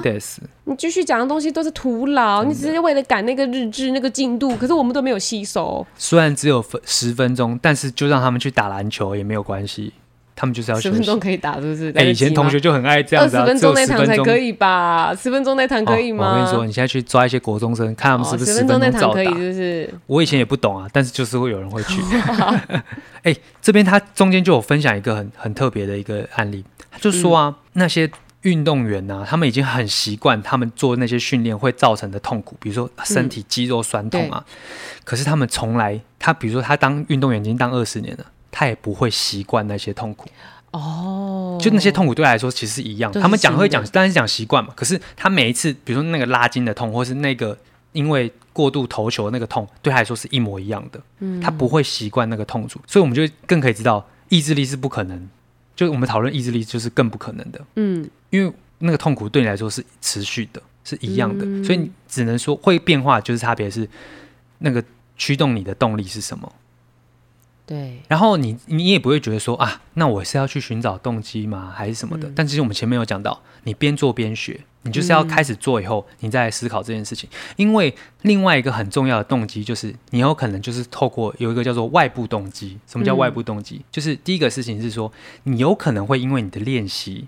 [0.65, 5.85] 你继续讲的东西都是徒劳，你只是为了赶那个日志那个进度，可是我们都没有吸收。
[5.97, 9.91] 虽然只有分十分钟，但是就让他们去打篮球也没有关系，
[10.33, 11.89] 他们就是要十分钟可以打，是不是？
[11.89, 15.13] 哎、欸，以前同学就很爱这样子、啊，二十分钟那堂才可以吧？
[15.13, 16.29] 十分钟那堂可以吗、哦？
[16.31, 19.93] 我跟你说，你现在去抓一些国中生，看他们是不是十分钟那堂可以，是不是？
[20.07, 22.01] 我以前也不懂啊，但是就是会有人会去。
[23.23, 28.09] 哎、欸，这边他中间就有分享一个很很特别的一个案例，他就说啊，嗯、那些。
[28.43, 34.43] 运动员呢、啊，他们已经很习惯他们做那些训练会造成的痛苦，比如说身体肌肉酸痛啊。
[34.47, 34.53] 嗯、
[35.03, 40.29] 可是他们从来，他比如说他当运动员已经当二十年了，他也不会习惯那些痛苦。
[40.71, 43.11] 哦，就那些痛苦对他来说其实是一样。
[43.11, 44.73] 他们讲会讲，当然是讲习惯嘛。
[44.75, 47.57] 可是他每一次，比如说那个拉筋的痛，或是那个
[47.91, 50.99] 因为过度投球的那个痛，对他来说是一模一样的。
[51.19, 55.29] 嗯，他不会习惯那个痛楚，所以我们就更可以知道，意志力是不可能。
[55.75, 57.61] 就我们讨论意志力，就是更不可能的。
[57.75, 58.09] 嗯。
[58.29, 63.87] 因为那个痛苦对你来说是持续的，是一样的，嗯、所以你只能说会变化，就是差别是
[64.57, 64.83] 那个
[65.15, 66.51] 驱动你的动力是什么。
[67.65, 72.27] 对，然后你你也不会觉得说啊，那我是要去寻找动机吗，还是什么的？
[72.27, 77.29] 嗯、但其实我们前面有讲到，你边做边学，你就是要开始做以后，你再来思考这件事情。
[77.31, 82.77] 嗯、因为另外一个很重要的动机就是，你有可能就是透过有一个叫做外部动机。
[82.85, 83.77] 什么叫外部动机？
[83.77, 85.11] 嗯、就是第一个事情是说，
[85.43, 87.27] 你有可能会因为你的练习。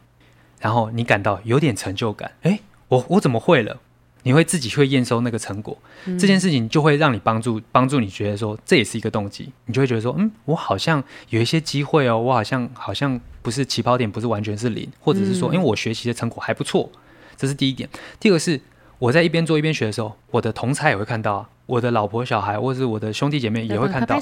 [0.58, 3.80] 然后你感到有点成就感，哎，我我怎么会了？
[4.26, 16.90] 你会自己去验收那个成果，嗯、这件事情就会让你帮助帮助你觉得说，这也是一个动机，你就会觉得说，嗯，我好像有一些机会哦，我好像好像不是起跑点，不是完全是零，或者是说，因为我学习的成果还不错，
[17.38, 17.88] 这是第一点。
[18.20, 18.60] 第二个是
[18.98, 24.20] 我在一边做一边学的时候，我的同才也会看到，我的老婆小孩或者是我的兄弟姐妹也会看到，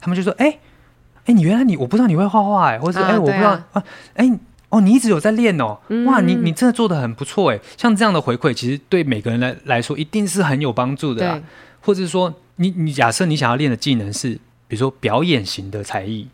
[0.00, 0.58] 他们就说，哎
[1.26, 4.36] 哎，你原来你我不知道你会画画哎，或者是哎、啊、我不知道啊，哎。
[4.74, 11.40] 哦，你一直有在练哦，哇，你你真的做的很不错哎，像这样的回馈，其实对每个人来来说一定是很有帮助的，
[11.80, 14.34] 或者是说，你你假设你想要练的技能是，
[14.66, 16.26] 比如说表演型的才艺，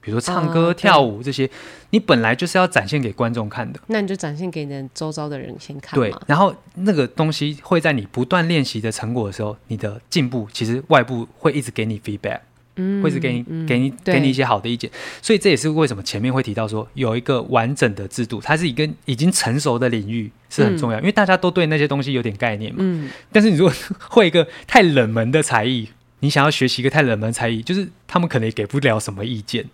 [0.00, 1.50] 比如说唱歌、跳舞这些，
[1.90, 5.98] 你本来就是要展现给观众看的，那你就展现给你周遭的人先看。
[5.98, 12.40] 对，然后那个东西会在你不断练习的成果的时候，你的进步其实外部会一直给你 feedback。
[12.76, 14.90] 嗯，会是给你、嗯、给你给你一些好的意见，
[15.22, 22.78] 所以这也是为什么前面会提到说有一个完整的制度，它是一个已经成熟的领域是很重要，嗯、因为大家都对那些东西有点概念嘛。
[22.80, 23.74] 嗯，但是你如果
[24.08, 25.88] 会一个太冷门的才艺，
[26.20, 29.66] 你想要学习一个太冷门的才艺，就是他们可能也给不了什么意见。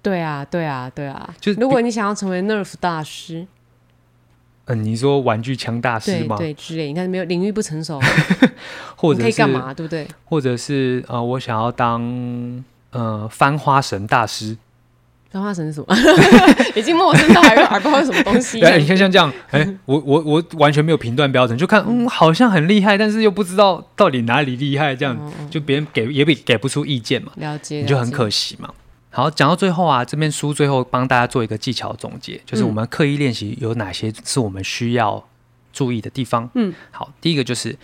[0.00, 3.46] 对啊，对啊，对啊，就是如果你想要成为 Nerf 大师。
[4.68, 6.36] 嗯，你说玩具枪大师吗？
[6.36, 8.00] 对对，之类，你看没有领域不成熟，
[8.96, 10.06] 或者是可以干嘛，对不对？
[10.24, 14.56] 或者是呃，我想要当呃翻花绳大师，
[15.30, 15.96] 翻花神是什么？
[16.76, 18.60] 已经陌生到还还不知道是什么东西。
[18.64, 25.16] 对，你看像这样，哎、欸，我我我完全没有评断标准，就看嗯，好像很厉害，但是又不知道到底哪里厉害，这样
[25.50, 28.68] 就别人给也给给不出意见嘛，了解，你就很可惜嘛。
[29.18, 35.26] 好，讲到最后啊，这边书最后帮大家做一个技巧总结，就是我们刻意练习有哪些是我们需要
[35.72, 36.48] 注意的地方。
[36.54, 37.76] 嗯，好，第一个就是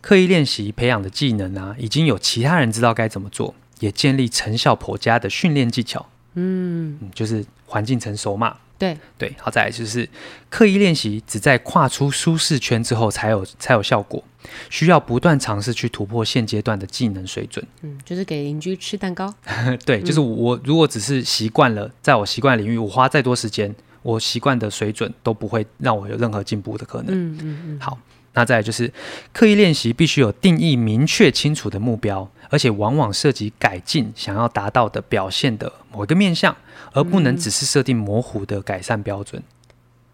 [0.00, 6.04] 刻意练习培养的技能啊，已经有其他人知道该怎么做，也建立成效颇佳的训练技巧。
[6.34, 8.56] 嗯，就是环境成熟嘛。
[8.78, 10.08] 对对，好，再来就是
[10.50, 14.24] 刻意练习，只在跨出舒适圈之后才有才有效果，
[14.70, 17.64] 需要不断尝试去突破现阶段的技能水准。
[17.82, 19.32] 嗯，就是给邻居吃蛋糕。
[19.86, 27.14] 对，就是我如果只是习惯了，在我习惯领域，我花再多时间，我习惯的水准都不会让我有任何进步的可能。
[27.14, 27.80] 嗯嗯嗯。
[27.80, 27.96] 好，
[28.34, 28.92] 那再来就是
[29.32, 32.30] 刻意练习，必须有定义明确清楚的目标。
[32.50, 36.54] 而且往往涉及改进想要达到的表现的某一个面向，
[36.92, 39.42] 而不能只是设定模糊的改善标准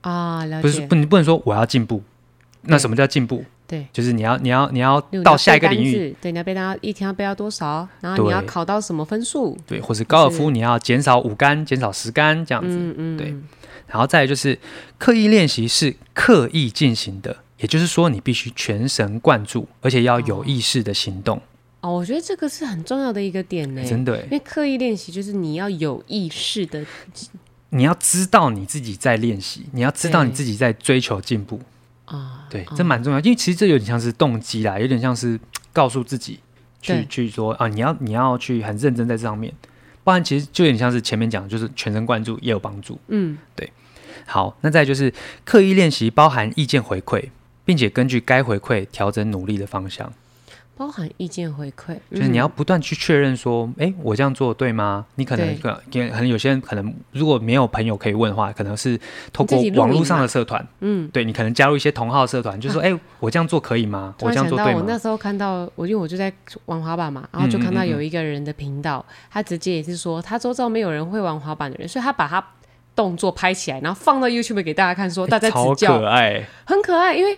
[0.03, 0.47] 啊。
[0.63, 2.01] 不是不，你不能说我要进步。
[2.63, 3.45] 那什么叫进步？
[3.67, 6.15] 对，就是你要你要你要到下一个领域。
[6.21, 7.89] 对，你要背到一天要背到多少？
[8.01, 9.59] 然后你要考到什么分数？
[9.67, 12.77] 对，或是高尔夫你要减少五杆，减少十杆这样子。
[12.77, 13.17] 嗯嗯。
[13.17, 13.35] 对。
[13.89, 14.57] 然后再来就是
[14.97, 21.41] 刻意练习是刻意进行的，也就是说你必须全神贯注，而且要有意识的行动。
[21.81, 26.85] 哦，我觉得这个是很重要的一个点呢，真的，因为刻意练习就是你要有意识的，
[27.71, 31.61] 你要知道你自己在练习，你要知道你自己在追求进步
[32.07, 35.39] 啊，对，这蛮重要，因为其实这有点像是动机啦，有点像是
[35.73, 36.41] 告诉自己
[36.83, 39.55] 去去说啊，你要你要去很认真在这上面，
[40.03, 43.73] 不然其实就有点像是前面讲，就是全神贯注也有帮助，嗯，对。
[44.27, 47.31] 好，那再就是刻意练习包含意见回馈，
[47.69, 50.11] 并且根据该回馈调整努力的方向。
[50.75, 55.05] 包含意见回馈，就是你要不断去确认说，哎、嗯，我这样做对吗？
[55.17, 58.99] 你可能可可能有些人可能如果没有朋友可以问的话，可能是
[59.31, 64.15] 透过网络上的社团，嗯，对，你可能加入一些同好社团，就是说，哎、 啊，我这样做可以吗？
[64.21, 64.79] 我这样做对吗？
[64.79, 66.33] 我那时候看到，我因为我就在
[66.67, 72.43] 玩滑板嘛，然后就看到有一个人的频道，他直接也是说，他周遭没有人会玩滑板的人，所以他把他
[72.95, 77.37] 动作拍起来，然后放到 YouTube 给大家看，说大家指教，可爱，很可爱，因为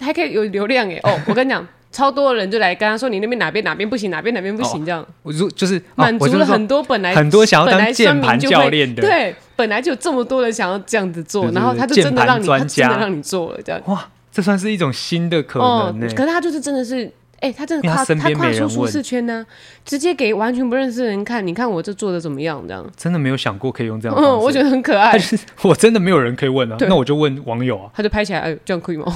[0.00, 1.66] 还可以有流量哎，哦， 我跟你讲。
[1.90, 13.80] 超多人就来跟他说：“你那边哪边哪边不行，哪边哪边不行。”这样，我就就是满足了很多本来很多想要当键盘教练的，对，本来就有这么多人想要这样子做，然后他就真的让你，他真的让你做了这样。
[13.86, 16.06] 哇，这算是一种新的可能呢。
[16.14, 17.10] 可是他就是真的是。
[17.40, 19.46] 哎、欸，他真的跨他跨出舒适圈呢、啊，
[19.84, 21.46] 直接给完全不认识的人看。
[21.46, 22.60] 你看我这做的怎么样？
[22.66, 24.18] 这样真的没有想过可以用这样。
[24.18, 25.16] 嗯，我觉得很可爱。
[25.62, 27.88] 我真的没有人可以问啊，那我就问网友啊。
[27.94, 29.06] 他就拍起来，哎，这样可以吗？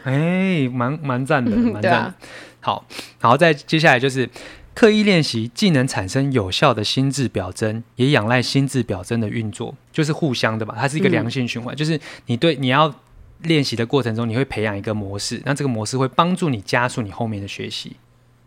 [0.04, 2.14] 哎，蛮蛮赞的， 蛮赞、啊。
[2.60, 2.86] 好，
[3.20, 4.28] 然后再接下来就是
[4.74, 10.74] 刻意练习，既能产生有效的心智表征，也仰赖心智表征的运作，就是互相的吧？
[10.78, 12.94] 它是一个良性循环，嗯、就是你对你要。
[13.42, 17.96] 练习的过程中，你会培养一个模式，那这个模式会帮助你加速你后面的学习，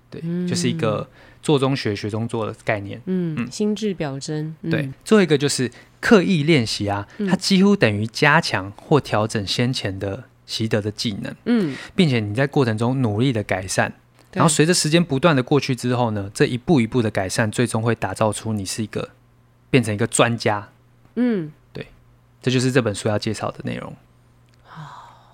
[0.09, 1.05] 对，嗯、就是一个
[1.41, 3.01] 做中学、学中做的概念。
[3.03, 4.55] 嗯，嗯心智表征。
[4.61, 11.35] 嗯、对，最后一个就是刻意练习啊，嗯、它几乎等于加强或调整先前的习得的技能。
[11.45, 13.93] 嗯，并且你在过程中努力的改善，
[14.31, 19.09] 然后随着时间不断的过去之后呢，这一步一步的改善，最终会打造出你是一个
[19.69, 20.69] 变成一个专家。
[21.15, 21.87] 嗯，对，
[22.41, 23.93] 这就是这本书要介绍的内容。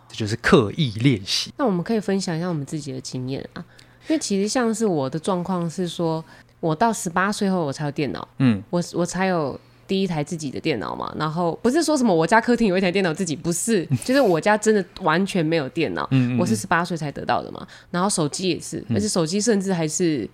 [0.07, 1.53] 这就是刻意练习。
[1.57, 3.63] 那我们可以分享一下我们自己的经验啊，
[4.09, 6.21] 因为其实像是我的状况是说，
[6.59, 11.13] 我到十八岁后我才有电脑，嗯，我我才有第一台自己的电脑嘛。
[11.17, 16.07] 然后不是说什么我家客厅有一台电脑自己，不是， 就是我家真的完全没有电脑。
[16.11, 17.65] 嗯，我是十八岁才得到的嘛。
[17.89, 20.29] 然后手机也是，而且手机甚至还是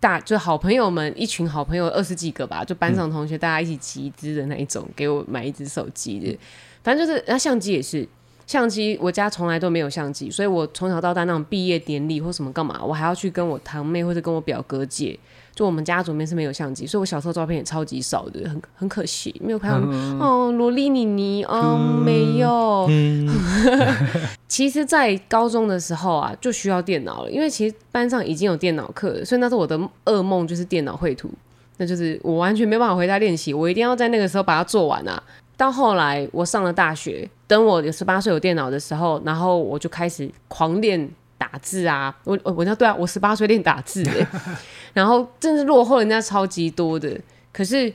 [0.00, 6.38] 大，就好朋友们一群好朋友二十几个吧，就班上同学大家一起集资的那一种，给我买一只手机的。
[6.82, 8.08] 反正就是，那相机也是。
[8.44, 15.18] 相机，我家从来都没有相机，所以我从小到大那种毕业典礼或什么干嘛，我还要去跟我堂妹或者跟我表哥借。
[15.54, 22.86] 就我们家族里面是没有相机，所以我小时候照片也超级少的，很很可惜，没有拍到、嗯、哦，萝莉妮妮哦，嗯、没有。
[22.88, 23.28] 嗯、
[24.48, 31.30] 其实，在高中的时候啊，就需要电脑了，因为其实班上已经有电脑课了，所以那时候我的噩梦就是电脑绘图，
[31.76, 35.22] 那就是我完全没办法回家练习，我一定要在那个时候把它做完啊。
[35.56, 42.12] 到后来，我上了大学，等我有十八岁有电脑的时候，然后我就开始狂练打字啊！
[42.24, 44.02] 我我我对啊，我十八岁练打字，
[44.92, 47.20] 然后真是落后人家超级多的。
[47.52, 47.92] 可是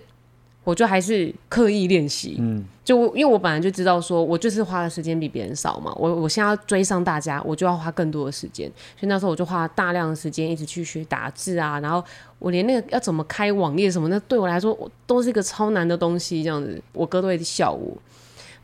[0.63, 8.69] 我就还是刻意练习，嗯，就因为我本来就知道说，我就是花的时间比别人少嘛，我我现在要追上大家，我就要花更多的时间，
[8.99, 12.03] 所以那时候我就花大量的时间一直去学打字啊，然后
[12.37, 17.97] 我连那个要怎么开网页什么，那对我来说我都是一个超难的东西，这样子，我哥都会笑我。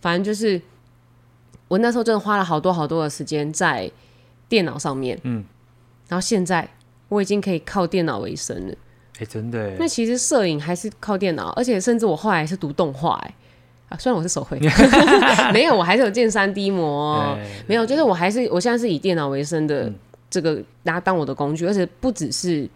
[0.01, 0.61] 反正就是
[1.69, 3.89] 我那时候真的花了好多好多的时间在
[4.49, 5.45] 电脑上面，嗯，
[6.09, 6.69] 然后现在
[7.13, 8.73] 我已经可以靠电脑为生了，
[9.15, 13.33] 哎、欸，真的，那其实摄影还是靠电脑，而且甚至我后来是读动画，哎。
[13.89, 14.59] 啊虽然我是手绘，
[15.53, 19.91] 没有，我还是有建三 D 模，欸、没有，就是我还是我现在是以电脑为生的
[20.31, 22.67] 这个拿当我的工具，嗯、而且不只是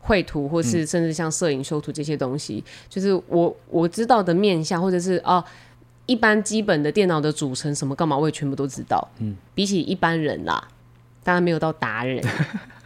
[0.00, 5.44] 绘图，或是甚至像摄影修图这些东西，嗯、就是我我知道的面向，或者是哦
[6.06, 9.06] 一般基本的电脑的组成什么干嘛，我也全部都知道。
[9.18, 10.66] 嗯，比起一般人啦，
[11.22, 12.24] 当然没有到达人，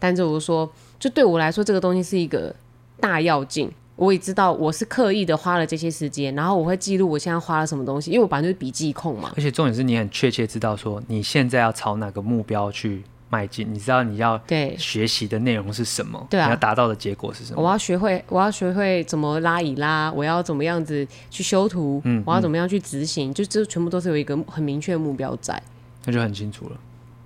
[0.00, 2.52] 但是我说，就对我来说，这个东西是一个
[2.98, 3.70] 大要进。
[3.96, 9.30] 我也知道我是刻意的花了这些时间，然后我会记录我现在花了什么东西，因为我本来就是笔记控嘛。
[9.36, 17.62] 而且重点是你很确切知道说你现在要朝哪个目标去迈进，你知道你要对学习的内容是什么，对啊，你要达到的结果是什么？
[17.62, 25.62] 我要学会，我要学会怎么拉一拉，我要怎么样子去修图，嗯，我要怎么样去执行，嗯、就这全部都是有一个很明确的目标在，
[26.06, 26.76] 那就很清楚了。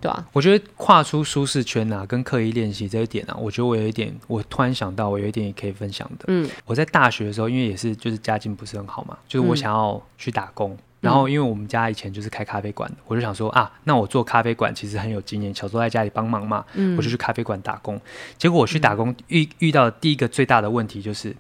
[0.05, 6.27] 对啊，我觉得跨出舒适圈啊，跟刻意练习这一点啊，我觉得我有一点，我突然想到，我有一点也可以分享的。
[6.29, 17.99] 嗯，我在大学的时候，因为也是就是家境不是很好嘛，就是我想要去打工，嗯、然后因为我们家以前就是开咖啡馆的，我就想说啊，那我做咖啡馆其实很有经验，小时候在家里帮忙嘛，嗯、我就去咖啡馆打工。
[18.37, 21.35] 结果我去打工遇遇到的第一个最大的问题就是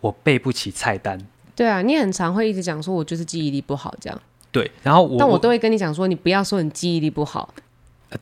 [0.00, 1.18] 我背不起菜单。
[1.56, 4.20] 对啊，你很常会一直讲说我就是记忆力不好这样。
[4.52, 7.52] 对，然后我但我都会跟你讲说，你不要说你记忆力不好。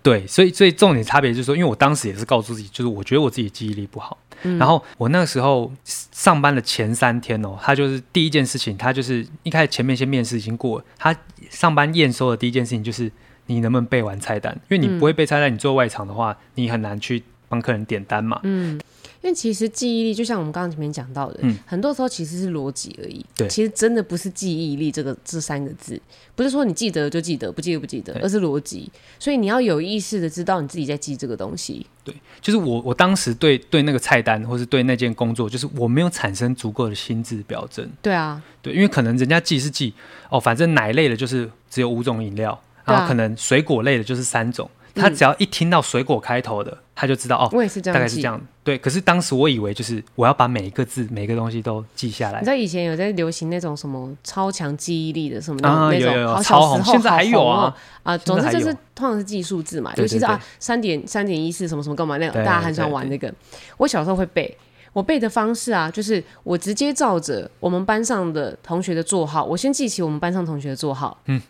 [0.02, 4.16] 对，所以所以重点差别就是说，因为我当时也是告诉自己，就是我觉得我自己记忆力不好。
[4.44, 11.14] 嗯、然后我那个时候上班的前三天哦，他就是第一件事情，他就是一开始前面先面试已经过了，他
[11.50, 13.10] 上班验收的第一件事情就是
[13.46, 18.40] 你能不能背完菜单，因为你不会背菜单，你做外场的话，你很难去帮客人点单嘛。
[18.42, 18.80] 嗯。
[19.22, 23.24] 因为其实记忆力就像我们刚刚前面讲到的，嗯、很多时候其实是逻辑而已。
[23.36, 26.00] 对，其实真的不是记忆力这个这三个字，
[26.34, 28.90] 不是说你记得就记得，不记得不记得，而是逻辑。
[29.20, 31.86] 所以你要有意识的知道你自己在记这个东西。
[32.02, 37.88] 对，就是我我当时对对那个菜单或是对那件工作，就是我没有产生足够的心智表征。
[38.02, 39.94] 对啊，对，因为可能人家记是记
[40.30, 44.68] 哦，反正奶类的就是只有五种饮料，然后可能水果类的就是三种。
[44.94, 48.40] 他只要一听到水果开头的，嗯、他就知道哦，我也是这样，大概是这样。
[48.64, 52.38] 对，可是当时我以为就是我要把每一个字、每个东西都记下来。
[52.40, 58.16] 你知道以前有在流行那种什么超强记忆力的什么那种，啊、有有有超红，现在还有啊啊！
[58.18, 63.32] 总之就是通常是记数字嘛，尤其是啊三点三点一四什么什么干嘛那种，大家很喜欢玩那个。
[63.78, 64.56] 我小时候会背，
[64.92, 71.18] 我背的方式啊，就是我直接照着我们班上的同学的座号，我先记起我们班上同学的座号。
[71.26, 71.40] 嗯。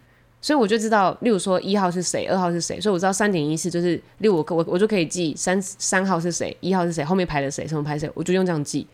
[0.43, 8.85] 所以我就知道，例如说一号是谁，二号是谁，所以我知道三点一四就是六五，我我就可以记三三号是谁，一号是谁，后面排的谁，什么排谁，我就用这样记。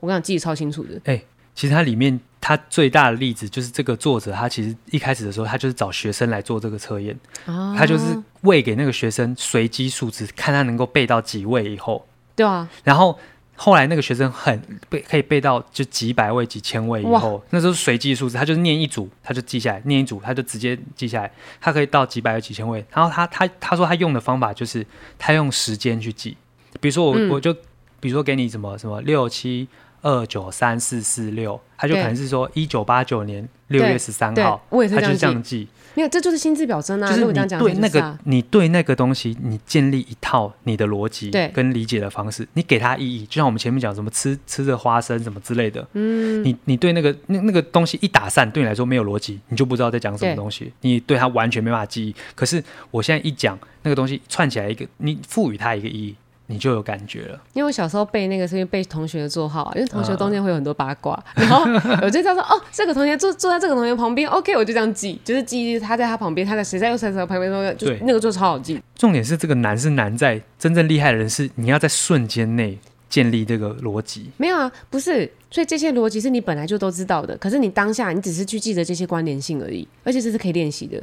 [0.00, 0.94] 我跟你讲，记得超清楚的。
[1.04, 8.04] 哎、欸，其实它里面它最大的例子就是这个作者，他其实一开始的时候，他就是找学生来做这个测验，啊、他就是
[8.42, 12.06] 喂给那个学生随机数字，看他能够背到几位以后。
[12.36, 13.18] 对啊，然后。
[13.60, 21.30] 后来那个学生很背，可以背到就几百位、几千位以后，那时候随机数字，他就是念一组，他就记下来；念一组，他就直接记下来。
[21.60, 22.86] 他可以到几百位、几千位。
[22.92, 24.86] 然后他他他说他用的方法就是
[25.18, 26.36] 他用时间去记，
[26.80, 27.52] 比如说我、嗯、我就
[27.98, 29.66] 比如说给你什么什么六七
[30.02, 35.66] 二九三四四六，他就可能是说一九八九年六月十三号，他就是这样记。
[35.98, 37.08] 没有，这就是心智表征啊！
[37.08, 52.14] 就是你对那个，啊、你对那个东西，你建立一套你的逻辑跟理解的方式，你给它意义，就像我们前面讲什么吃吃着花生什么之类的，嗯，你你对那个那那个东西一打散，对你来说没有逻辑，你就不知道在讲什么东西，对你对它完全没办法记忆。
[52.36, 56.14] 可是我现在一讲那个东西串起来一个，你赋予它一个意义。
[56.50, 61.62] 你就有感觉了，因为我小时候背那个是因为背同学的座号啊，因为同学中间会有很多八卦，嗯、然后
[62.00, 68.82] 我就知道说哦，这个同学坐坐在这个同学旁边，OK，我就这样记，就是记他在他旁边，他在谁在右谁在旁边，那个就那个就超好记。
[68.96, 72.78] 重点是这个难是难在真正厉害的人是你要在瞬间内
[73.10, 74.30] 建立这个逻辑。
[74.38, 81.02] 没有啊，不是，所以这些逻辑是你本来就都知道的，可是你当下你只是去记得这些关联性而已，而且这是可以练习的。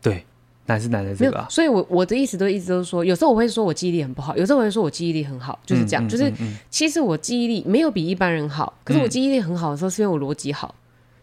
[0.00, 0.24] 对。
[0.66, 6.32] 难是难在这个、啊，所以我我的意思都一直都是说，有时候我会说我记忆力很不好，有时候我会说我记忆力很好，就是这样，就是
[6.70, 10.74] 其实我记忆力没有比一般人好，可是我记忆力很好的时候是因为我逻辑好，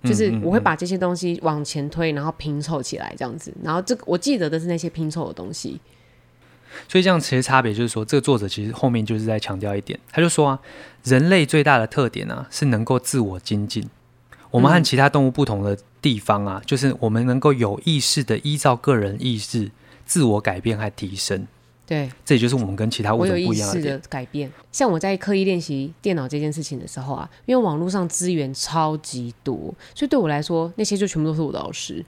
[0.03, 5.79] 嗯、就是我会把这些东西往前推，然后拼凑起来这样子，然后这个我记得的是那些拼凑的东西。
[6.87, 10.59] 所以这样其实差别就是说，这个作者其实后面就是在强调一点，他就说啊，
[11.03, 13.89] 人类最大的特点啊是能够自我精进。
[14.51, 19.71] 我们和其他动物不同的地方啊，嗯、就是我们能够有意识的依照个人意识
[20.05, 21.47] 自我改变和提升。
[21.87, 24.49] 对，这也就是我们跟其他物种不一样的，的改变。
[24.71, 32.05] 像我在刻意练习电脑这件事情的时候啊，因为网络上资源超级多，所以对我来说，那些就全部都是我的老师。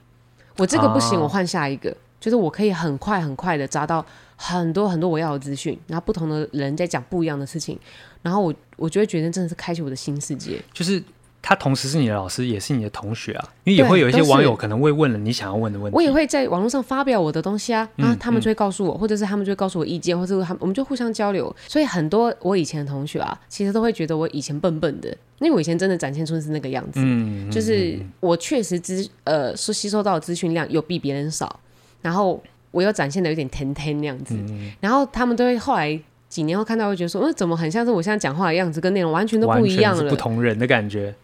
[0.56, 4.04] 我这个不行，啊、我换下一个，就是我可以很快很快的找到
[4.36, 7.78] 很多很多我要的资讯，然后不同的人在讲不一样的事情，
[8.22, 11.02] 然后我我就会觉得真的是开启我的新世界，就是。
[11.46, 15.94] 他同时是你的老师，也是你的同学啊，因为也会有一些网友可能会问了你想要问的问题。
[15.94, 21.54] 我也会在网络上发表我的东西啊，然后他们就会告诉我，嗯、或者是他们就会告诉我意见，或者是他们我们就互相交流。
[21.68, 31.60] 所以很多我以前的同学啊，其实都会觉得我以前笨笨的，因为我以前真的展现出的是那个样子，嗯，就是我确实资呃是吸收到的资讯量有比别人少，
[32.00, 41.14] 然后我又展现的有点甜甜那样子，嗯、然后他们都会后来几年后看到会觉得说，嗯，怎么很像是我现在讲话的样子，跟内容完全都不一样了，不同人的感觉。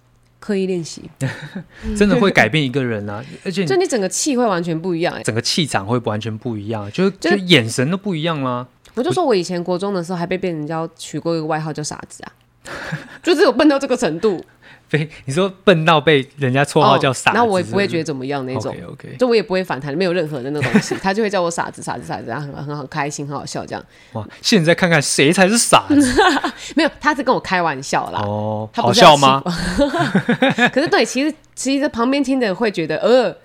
[0.41, 1.03] 刻意练习，
[1.97, 3.23] 真的会改变一个人啊！
[3.45, 8.67] 而且，就你整个气会完全不一样，欸，整个气场会完全不一样，就就眼神都不一样啦。
[8.95, 12.33] 我就说我以前国中的时候还被别人家取过一个外号叫傻子啊，
[13.23, 14.45] 就只有笨到这个程度。
[14.89, 18.73] 非你说笨到被人家绰号叫傻子，那、哦、我也不会觉得怎么样那种。
[18.73, 23.85] OK OK，就我也不会反弹，没有任何的那东西，他就会叫我傻子傻子傻子，然后很很好开心，很好笑这样。
[24.15, 26.23] 哇，现在看看谁才是傻子？
[26.75, 28.21] 没有，他是跟我开玩笑啦。
[28.25, 29.41] 哦，好笑吗？
[30.75, 33.37] 可是对，其实其实旁边听的会觉得呃。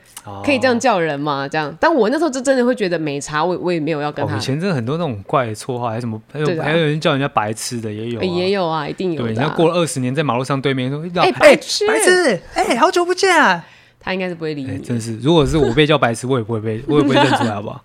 [0.43, 1.47] 可以这样叫人吗？
[1.47, 4.34] 这样，但我那时候就真的会觉得没差，我我也没有要跟他。
[4.34, 9.26] 哦、以前真的很多那种怪的绰号，还是什么，还有、啊、还有人叫人家白痴的也有、也有啊，一定有、啊。
[9.26, 13.63] 对，人家过了二十年，在马路上对面说：“哎、欸，白痴，白痴，哎、欸，好久不见啊！”
[13.99, 14.78] 他应该是不会理你、欸。
[14.80, 17.84] 真是，如果是我被叫白痴，我也不会被， 我也不会认出来，好不好？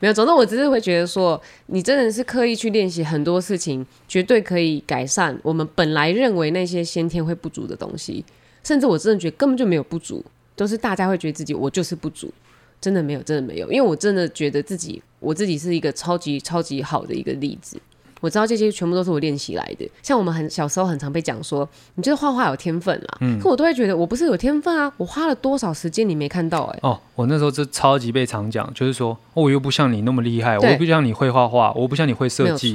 [0.00, 8.24] 没有，总之我只是会觉得说，你真的是刻意去练习很多事情，绝对可以改善我们本来认为那些先天会不足的东西，
[8.62, 10.22] 甚至我真的觉得根本就没有不足。
[10.56, 12.32] 都是大家会觉得自己我就是不足，
[12.80, 17.80] 真的没有，真的没有，因为我真的觉得自己我自己是一个超级超级好的一个例子。
[18.20, 19.86] 我知道这些全部都是我练习来的。
[20.02, 26.88] 像我们很小时候很常被讲说，你就是画画有天分啦，嗯，可我都会觉得我不是有天分啊，我花了多少时间你没看到哎、欸。
[26.88, 32.74] 哦，我那时候就超级被常讲，就是说，哦，我又不像你那么厉害，我又不像你会画画，我不像你会设计，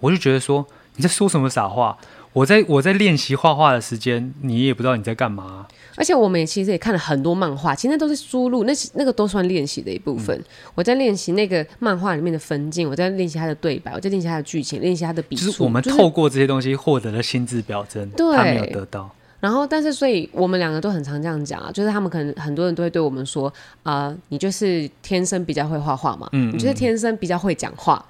[0.00, 0.66] 我就觉得说
[0.96, 1.96] 你在说什么傻话。
[2.32, 5.68] 我在我在练习画画的时间，你也不知道你在干嘛、啊。
[5.96, 10.36] 而且我们也其实也看了很多漫画，其实那都是输入，那那个都算练习的一部分。
[10.38, 15.46] 嗯、我在练习那个漫画里面的分镜，我在练习它的对白，我在练习它的剧情，练习它的笔触。
[15.46, 19.10] 就是我们透过这些东西获得了心智表征，对，他没有得到。
[19.40, 23.48] 然后，但是所以我们两个都很常这样讲啊，就是他们可能很多人都会对我们说
[23.82, 28.04] 啊、呃，你就是天生比较会画画嘛，嗯，嗯，你就是天生比较会讲话。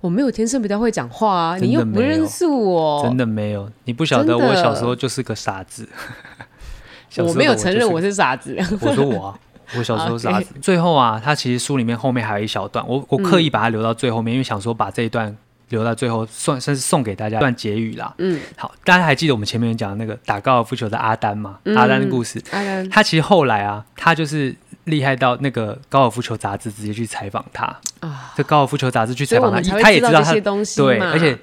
[0.00, 5.88] 我没有天生比较会讲话啊，你又不认识我，真的没有，你不晓得我小时候就是个傻子。
[7.24, 8.56] 我，我没有承认我是傻子。
[8.80, 9.38] 我说我啊，
[9.76, 10.54] 我小时候傻子。
[10.62, 15.36] 最后啊，他其实书里面后面还有一小段，我我刻意把它留到最后面，嗯、因为想说把这一段
[15.68, 18.14] 留到最后，算算是送给大家一段结语啦。
[18.18, 21.58] 嗯，好，大家还记得我们前面讲的那个打高尔夫球的阿丹吗？
[21.64, 22.42] 嗯、阿丹的故事。
[22.50, 24.54] 阿丹，他其实后来啊，他就是。
[24.86, 27.64] 厉害到那个高尔夫球杂志直接去采访他
[27.98, 28.32] 啊！
[28.36, 30.32] 这高尔夫球杂志去采访他，他也知道他
[30.76, 31.36] 对，而且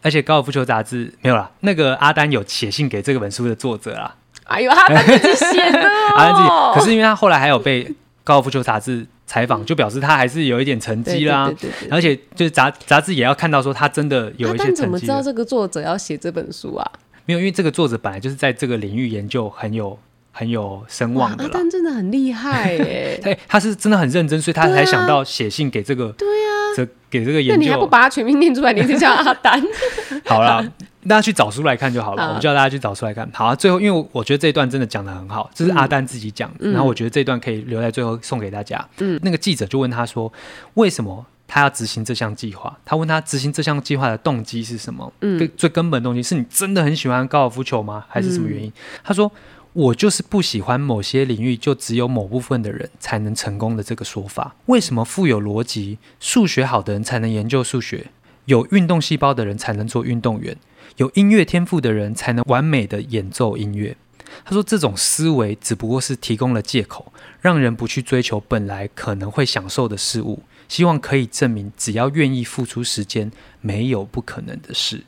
[0.00, 1.50] 而且高尔夫球杂志没有啦。
[1.60, 4.16] 那个阿丹有写信给这个本书的作者啊。
[4.46, 5.88] 哎呦，阿丹自己写的。
[6.74, 7.94] 可是因为他后来还有被
[8.24, 11.52] 高尔夫球杂志采访，就表示他还是有一点成绩啦。
[11.90, 14.82] 而且就是杂杂志也要看到说他真的有一些成绩。
[14.82, 16.90] 怎么知道这个作者要写这本书啊？
[17.24, 19.98] 没有，因为这个作者本来就是在这个领域研究很有。
[20.38, 23.18] 很有声望的，阿丹真的很厉害耶！
[23.24, 27.54] 对，他是真的很认真，所以他才想到写信给这个，对啊，这给这个研究。
[27.54, 28.70] 那你还不把他全名念出来？
[28.74, 29.58] 你就叫阿丹？
[30.28, 30.62] 好了，
[31.06, 32.34] 大家去找书来看就好了。
[32.34, 33.28] 我叫大家去找书来看。
[33.32, 38.86] 好啊，最后，因为我觉得这一段真的讲的很好，这是阿丹自己讲，然后我觉得这一段可以留在最后送给大家。
[38.98, 40.32] 嗯，那个记者就问他说
[40.74, 45.12] ：“为什么他要执行这项计划？”他问他执行这项计划的动机是什么？
[45.20, 48.04] 嗯，最根本动机是你真的很喜欢高尔夫球吗？
[48.08, 48.72] 还是什么原因？
[49.02, 49.30] 他说。
[49.76, 54.54] 我就是不喜欢某些领域就只有某部分的人才能成功的这个说法。
[54.64, 58.06] 为什么富有逻辑、数学好的人才能研究数学？
[58.46, 60.56] 有运动细胞的人才能做运动员？
[60.96, 63.96] 有音乐天赋的人才能完美的演奏音乐？
[64.44, 73.30] 他说，这种思维只不过是提供了借口，让人不去追求本来可能会享受的事物，希望可以证明只要愿意付出时间，
[73.60, 75.04] 没有不可能的事。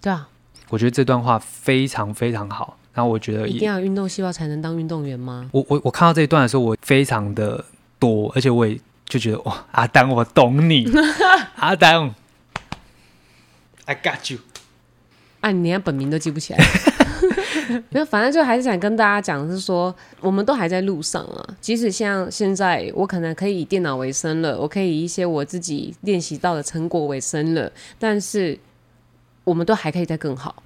[0.00, 0.28] 对啊，
[0.70, 2.78] 我觉得这段话非常非常好。
[2.92, 5.48] 然后我觉得一定要运动细胞才能当运动员吗？
[5.52, 7.64] 我我我看到这一段的时候，我非常的
[8.00, 10.90] 多，而且我也就觉得哇，阿丹，我懂你，
[11.56, 12.14] 阿丹
[13.84, 14.40] ，I got you。
[15.40, 16.58] 啊，你连本名都记不起来。
[17.90, 21.56] 没有，反正就还是想跟大家讲，是说我们都还在路上啊。
[21.60, 28.58] 即使像现在，我可能可以以电脑为生了，我可以以一些我自己练习到的成果为生了，但是
[29.44, 30.62] 我们都还可以再更好。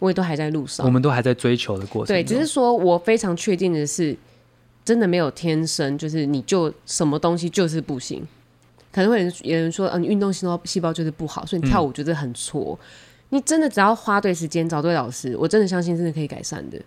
[0.00, 2.14] 我也都还在路上，我们都还在追求的过程。
[2.14, 4.16] 对，只是说我非常确定的是，
[4.84, 8.26] 真的没有天生，就是你就什么东西就是不行。
[8.90, 12.76] 可能会有人说，嗯、呃，你运动细胞细胞就是不好，所以你跳舞就是很挫。
[12.82, 12.86] 嗯
[13.30, 16.80] 你真的只要花对时间找对老师，我真的相信真的可以改善的，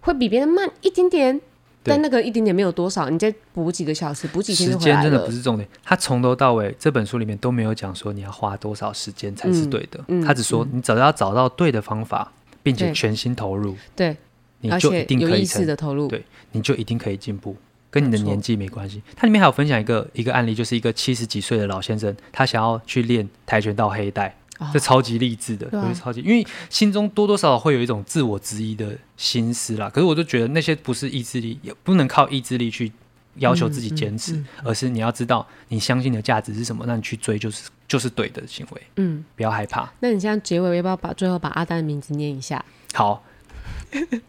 [0.00, 1.40] 会比别人慢一点点，
[1.82, 4.70] 但那个一点点没有多少，你再补几个小时，补几天。
[4.70, 12.30] 时间真的不是重点，他从头到尾这本书里面都没有讲说你要花多少时间才是对的，嗯嗯、他只说你只要找到对的方法，
[12.62, 14.16] 并且全心投入，对，
[14.60, 17.56] 你就一定可以有意识的投入，对，你就一定可以进步，
[17.90, 19.02] 跟你的年纪没关系。
[19.16, 24.36] 它里面还有分享一个一个案例，就是一个七十几岁的老先生，他想要去练跆拳道黑带。
[24.72, 29.88] 这超级励志的，我觉得超级，因为心中多多少少会有一种自我质疑的心思啦。
[29.88, 32.92] 可是我就觉得那些不是意志力，也不能靠意志力去
[33.36, 38.82] 要求自己坚持，嗯嗯嗯、而是你要知道你相信的价值是什么，那你去追就是就是对的行为。
[38.96, 39.90] 嗯，不要害怕。
[40.00, 42.62] 那你现在结尾要不要把最后把阿丹的名字念一下？
[42.94, 43.24] 好，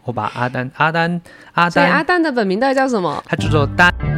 [0.04, 1.20] 我把阿丹阿丹
[1.52, 3.22] 阿丹阿丹的本名到底叫什么？
[3.26, 4.13] 他叫做丹。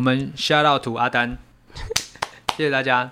[0.00, 1.36] 我们 shout out to 阿丹，
[2.56, 3.06] 谢谢大家。